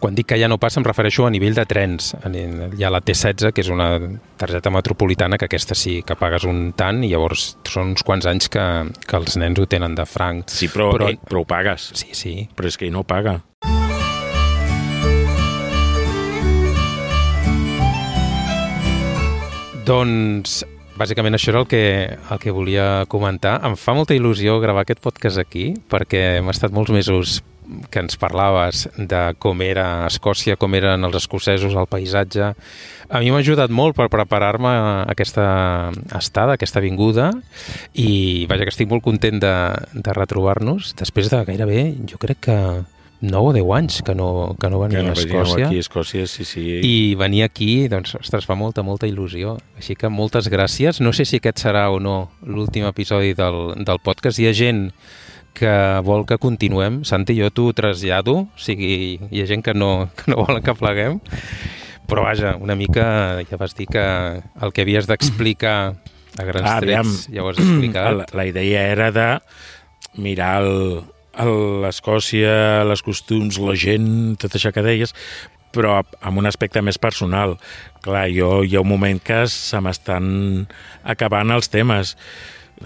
Quan 0.00 0.14
dic 0.14 0.26
que 0.32 0.38
ja 0.40 0.48
no 0.50 0.58
passa 0.62 0.80
em 0.80 0.86
refereixo 0.86 1.26
a 1.26 1.30
nivell 1.30 1.54
de 1.54 1.64
trens. 1.68 2.12
Hi 2.24 2.84
ha 2.84 2.90
la 2.92 3.00
T16, 3.02 3.52
que 3.52 3.64
és 3.64 3.70
una 3.72 3.90
targeta 4.40 4.70
metropolitana, 4.70 5.38
que 5.38 5.46
aquesta 5.50 5.74
sí 5.78 6.00
que 6.06 6.16
pagues 6.18 6.44
un 6.48 6.72
tant 6.76 7.02
i 7.04 7.12
llavors 7.12 7.52
són 7.68 7.92
uns 7.94 8.02
quants 8.06 8.26
anys 8.26 8.48
que, 8.52 8.66
que 9.06 9.16
els 9.20 9.36
nens 9.40 9.58
ho 9.58 9.66
tenen 9.66 9.94
de 9.98 10.06
franc. 10.06 10.48
Sí, 10.50 10.68
però, 10.72 10.90
Però- 10.96 11.08
ell, 11.12 11.18
però 11.28 11.42
ho 11.42 11.48
pagues. 11.48 11.90
Sí, 11.94 12.12
sí. 12.12 12.36
Però 12.56 12.68
és 12.68 12.76
que 12.78 12.88
ell 12.88 12.94
no 12.96 13.04
paga. 13.04 13.40
Doncs 19.86 20.62
bàsicament 20.98 21.34
això 21.34 21.50
era 21.52 21.62
el 21.64 21.66
que, 21.70 21.82
el 22.30 22.38
que 22.42 22.52
volia 22.54 23.04
comentar. 23.10 23.56
Em 23.66 23.74
fa 23.80 23.94
molta 23.96 24.14
il·lusió 24.14 24.58
gravar 24.62 24.84
aquest 24.84 25.00
podcast 25.02 25.40
aquí 25.42 25.72
perquè 25.90 26.38
hem 26.38 26.50
estat 26.52 26.74
molts 26.76 26.92
mesos 26.94 27.40
que 27.90 28.02
ens 28.02 28.16
parlaves 28.20 28.86
de 28.96 29.20
com 29.42 29.62
era 29.62 30.06
Escòcia, 30.08 30.56
com 30.60 30.74
eren 30.74 31.04
els 31.06 31.16
escocesos, 31.20 31.74
el 31.78 31.88
paisatge. 31.90 32.52
A 33.12 33.20
mi 33.20 33.30
m'ha 33.30 33.42
ajudat 33.44 33.70
molt 33.70 33.96
per 33.96 34.08
preparar-me 34.12 34.72
aquesta 35.12 35.90
estada, 36.18 36.56
aquesta 36.56 36.80
vinguda, 36.80 37.30
i 37.94 38.46
vaja 38.50 38.64
que 38.66 38.72
estic 38.74 38.90
molt 38.90 39.04
content 39.04 39.38
de, 39.42 39.54
de 39.94 40.16
retrobar-nos 40.16 40.94
després 40.98 41.30
de 41.30 41.44
gairebé, 41.46 41.84
jo 42.08 42.18
crec 42.22 42.40
que 42.48 42.58
9 43.22 43.52
o 43.52 43.52
10 43.54 43.68
anys 43.78 44.00
que 44.02 44.14
no, 44.18 44.56
que 44.58 44.68
no 44.68 44.80
Que 44.80 44.88
venia 44.88 45.02
no 45.06 45.10
a 45.10 45.14
Escòcia. 45.14 45.66
aquí 45.68 45.76
a 45.76 45.84
Escòcia, 45.84 46.26
sí, 46.26 46.44
sí. 46.44 46.64
I 46.82 47.14
venir 47.14 47.44
aquí, 47.44 47.86
doncs, 47.88 48.16
ostres, 48.18 48.44
fa 48.48 48.56
molta, 48.58 48.82
molta 48.82 49.06
il·lusió. 49.06 49.54
Així 49.78 49.94
que 49.94 50.10
moltes 50.10 50.50
gràcies. 50.50 50.98
No 51.00 51.12
sé 51.14 51.24
si 51.24 51.38
aquest 51.38 51.62
serà 51.62 51.86
o 51.94 52.00
no 52.02 52.32
l'últim 52.42 52.84
episodi 52.90 53.30
del, 53.38 53.76
del 53.78 54.02
podcast. 54.02 54.42
Hi 54.42 54.48
ha 54.50 54.52
gent 54.58 54.88
que 55.54 55.72
vol 56.04 56.24
que 56.26 56.38
continuem. 56.42 57.02
Santi, 57.04 57.36
jo 57.38 57.50
t'ho 57.54 57.72
trasllado. 57.76 58.34
O 58.48 58.60
sigui, 58.60 59.20
hi 59.30 59.42
ha 59.42 59.46
gent 59.50 59.62
que 59.64 59.74
no, 59.74 60.08
que 60.16 60.30
no 60.32 60.40
volen 60.44 60.62
que 60.64 60.74
pleguem. 60.78 61.20
Però 62.08 62.24
vaja, 62.26 62.56
una 62.60 62.74
mica 62.76 63.40
ja 63.48 63.56
vas 63.60 63.74
dir 63.78 63.86
que 63.88 64.02
el 64.02 64.72
que 64.74 64.82
havies 64.84 65.06
d'explicar 65.08 65.76
a 66.38 66.44
grans 66.48 66.66
Ah, 66.68 66.76
aviam. 66.80 67.04
trets 67.06 67.28
ja 67.32 67.42
ho 67.44 67.48
has 67.52 67.58
explicat. 67.62 68.12
La, 68.18 68.26
la 68.32 68.46
idea 68.48 68.82
era 68.92 69.10
de 69.12 69.28
mirar 70.20 70.60
l'Escòcia, 71.40 72.84
les 72.88 73.02
costums, 73.04 73.58
la 73.62 73.74
gent, 73.78 74.36
tot 74.40 74.54
això 74.58 74.72
que 74.74 74.84
deies, 74.84 75.14
però 75.72 76.00
amb 76.20 76.38
un 76.42 76.48
aspecte 76.50 76.82
més 76.84 76.98
personal. 77.00 77.56
Clar, 78.04 78.26
jo 78.34 78.62
hi 78.64 78.76
ha 78.76 78.82
un 78.82 78.90
moment 78.90 79.20
que 79.24 79.44
se 79.48 79.80
m'estan 79.80 80.66
acabant 81.04 81.50
els 81.54 81.70
temes. 81.72 82.16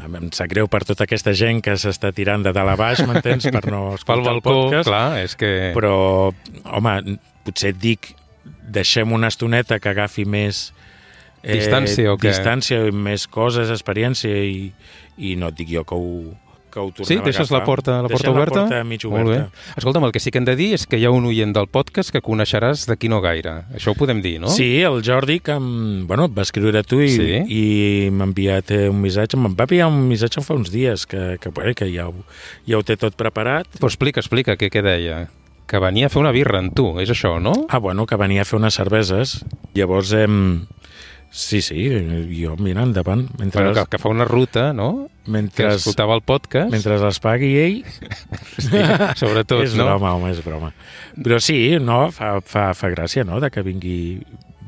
Em 0.04 0.28
sap 0.34 0.48
greu 0.52 0.68
per 0.68 0.82
tota 0.86 1.04
aquesta 1.06 1.32
gent 1.36 1.62
que 1.64 1.74
s'està 1.80 2.12
tirant 2.14 2.44
de 2.44 2.52
dalt 2.54 2.72
a 2.72 2.76
baix, 2.78 3.00
m'entens? 3.06 3.48
Per 3.52 3.62
no 3.72 3.80
Pel 3.90 3.98
escoltar 4.00 4.18
el 4.20 4.26
balcó, 4.28 4.54
podcast. 4.64 4.88
clar, 4.90 5.18
és 5.24 5.36
que... 5.38 5.50
Però, 5.76 5.94
home, 6.64 6.94
potser 7.46 7.72
et 7.74 7.80
dic, 7.82 8.12
deixem 8.68 9.12
una 9.16 9.28
estoneta 9.32 9.78
que 9.82 9.90
agafi 9.92 10.24
més... 10.28 10.72
eh, 11.42 11.56
Distància 11.58 12.12
o 12.12 12.16
què? 12.18 12.30
Distància, 12.30 12.80
més 12.92 13.26
coses, 13.26 13.70
experiència 13.70 14.30
i, 14.32 14.72
i 15.18 15.36
no 15.40 15.48
et 15.52 15.58
dic 15.58 15.70
jo 15.74 15.84
que 15.88 15.94
ho, 15.98 16.34
que 16.76 16.82
ho 16.84 16.90
tornem 16.92 17.08
Sí, 17.08 17.16
a 17.16 17.24
deixes 17.24 17.48
la 17.50 17.56
agafar. 17.62 17.66
porta, 17.66 17.94
la 17.96 18.08
porta 18.10 18.16
Deixem 18.18 18.34
oberta? 18.36 18.56
la 18.60 18.66
porta 18.68 18.84
mig 18.84 19.04
Molt 19.08 19.24
oberta. 19.30 19.44
bé. 19.48 19.72
Escolta'm, 19.80 20.04
el 20.04 20.12
que 20.12 20.20
sí 20.20 20.30
que 20.30 20.38
hem 20.42 20.44
de 20.44 20.56
dir 20.60 20.68
és 20.76 20.84
que 20.86 20.98
hi 21.00 21.06
ha 21.08 21.10
un 21.10 21.24
oient 21.30 21.54
del 21.56 21.66
podcast 21.72 22.12
que 22.12 22.20
coneixeràs 22.20 22.84
d'aquí 22.86 23.08
no 23.08 23.22
gaire. 23.24 23.62
Això 23.74 23.94
ho 23.94 23.96
podem 23.96 24.20
dir, 24.20 24.36
no? 24.42 24.48
Sí, 24.52 24.82
el 24.84 25.00
Jordi, 25.02 25.40
que 25.40 25.52
em, 25.56 26.06
bueno, 26.06 26.26
et 26.28 26.36
va 26.36 26.42
escriure 26.44 26.78
a 26.78 26.82
tu 26.84 27.00
i, 27.00 27.08
Sí. 27.08 27.30
i 27.48 28.10
m'ha 28.12 28.24
enviat 28.28 28.70
eh, 28.76 28.88
un 28.90 29.00
missatge. 29.00 29.36
Me'n 29.40 29.56
va 29.56 29.64
enviar 29.64 29.88
un 29.88 30.06
missatge 30.06 30.42
fa 30.44 30.54
uns 30.54 30.70
dies, 30.70 31.06
que, 31.06 31.38
que, 31.40 31.48
bé, 31.50 31.74
que 31.74 31.88
ja, 31.94 32.08
ho, 32.08 32.14
ja 32.68 32.76
ho 32.78 32.82
té 32.84 32.96
tot 33.00 33.16
preparat. 33.16 33.66
Però 33.80 33.88
explica, 33.88 34.20
explica, 34.20 34.56
què, 34.60 34.68
què 34.70 34.82
deia? 34.84 35.28
Que 35.66 35.78
venia 35.82 36.06
a 36.06 36.08
fer 36.12 36.20
una 36.20 36.30
birra 36.30 36.60
amb 36.60 36.74
tu, 36.76 36.92
és 37.00 37.10
això, 37.10 37.40
no? 37.42 37.52
Ah, 37.68 37.78
bueno, 37.78 38.04
que 38.06 38.14
venia 38.14 38.42
a 38.42 38.44
fer 38.44 38.60
unes 38.60 38.74
cerveses. 38.74 39.40
Llavors, 39.74 40.12
em... 40.12 40.66
sí, 41.36 41.60
sí, 41.60 41.76
jo, 42.40 42.56
mira, 42.56 42.82
endavant. 42.82 43.26
Mentre, 43.38 43.62
Bueno, 43.62 43.74
que, 43.84 43.90
que 43.90 43.98
fa 44.00 44.08
una 44.08 44.24
ruta, 44.24 44.72
no? 44.72 45.08
Que 45.24 45.30
mentre, 45.30 45.68
escoltava 45.74 46.14
el 46.16 46.22
podcast. 46.22 46.70
mentre 46.72 46.96
les 46.98 47.20
pagui 47.20 47.52
ell, 47.58 47.84
Sí, 48.58 48.80
sobretot, 49.20 49.62
és 49.66 49.74
no? 49.76 49.84
broma, 49.84 50.14
home, 50.16 50.30
és 50.32 50.40
broma. 50.44 50.72
Però 51.22 51.38
sí, 51.42 51.76
no, 51.82 52.06
fa, 52.14 52.38
fa, 52.40 52.70
fa 52.74 52.90
gràcia, 52.94 53.24
no?, 53.28 53.38
de 53.42 53.50
que 53.52 53.62
vingui, 53.66 53.98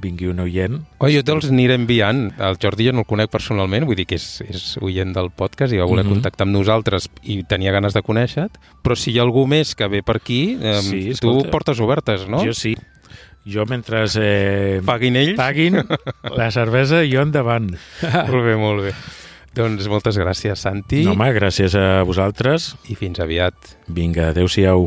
vingui 0.02 0.28
un 0.30 0.38
oient. 0.44 0.76
Oi, 1.02 1.14
jo 1.16 1.22
te'ls 1.26 1.48
aniré 1.50 1.74
enviant. 1.78 2.28
El 2.38 2.58
Jordi 2.62 2.86
jo 2.86 2.92
no 2.94 3.02
el 3.02 3.08
conec 3.10 3.32
personalment, 3.32 3.86
vull 3.88 3.96
dir 3.98 4.06
que 4.06 4.14
és, 4.20 4.28
és 4.46 4.66
oient 4.84 5.10
del 5.16 5.32
podcast 5.34 5.72
i 5.74 5.80
va 5.80 5.88
voler 5.90 6.04
Mhm. 6.04 6.12
contactar 6.18 6.46
amb 6.46 6.54
nosaltres 6.54 7.08
i 7.24 7.40
tenia 7.48 7.72
ganes 7.74 7.94
de 7.96 8.02
conèixer 8.06 8.46
Però 8.84 8.94
si 8.94 9.10
hi 9.10 9.18
ha 9.18 9.22
algú 9.26 9.46
més 9.50 9.74
que 9.74 9.88
ve 9.88 10.02
per 10.06 10.16
aquí, 10.20 10.56
eh, 10.60 10.78
Sí, 10.82 11.00
tu 11.18 11.32
escolta. 11.32 11.50
portes 11.50 11.80
obertes, 11.80 12.28
no? 12.28 12.44
Jo 12.44 12.52
sí. 12.54 12.76
Jo, 13.46 13.64
mentre 13.68 14.04
eh, 14.20 14.80
Paguin 14.84 15.16
ells? 15.16 15.36
paguin 15.38 15.78
la 16.36 16.50
cervesa, 16.50 17.02
jo 17.08 17.22
endavant. 17.22 17.70
Molt 18.30 18.44
bé, 18.44 18.56
molt 18.60 18.82
bé. 18.88 18.94
Doncs 19.58 19.88
moltes 19.90 20.18
gràcies, 20.20 20.60
Santi, 20.60 21.00
No, 21.06 21.14
home, 21.16 21.30
gràcies 21.34 21.74
a 21.74 22.02
vosaltres. 22.06 22.74
i 22.92 22.94
fins 22.94 23.18
aviat. 23.24 23.54
Vinga, 23.88 24.28
adeu-siau. 24.34 24.86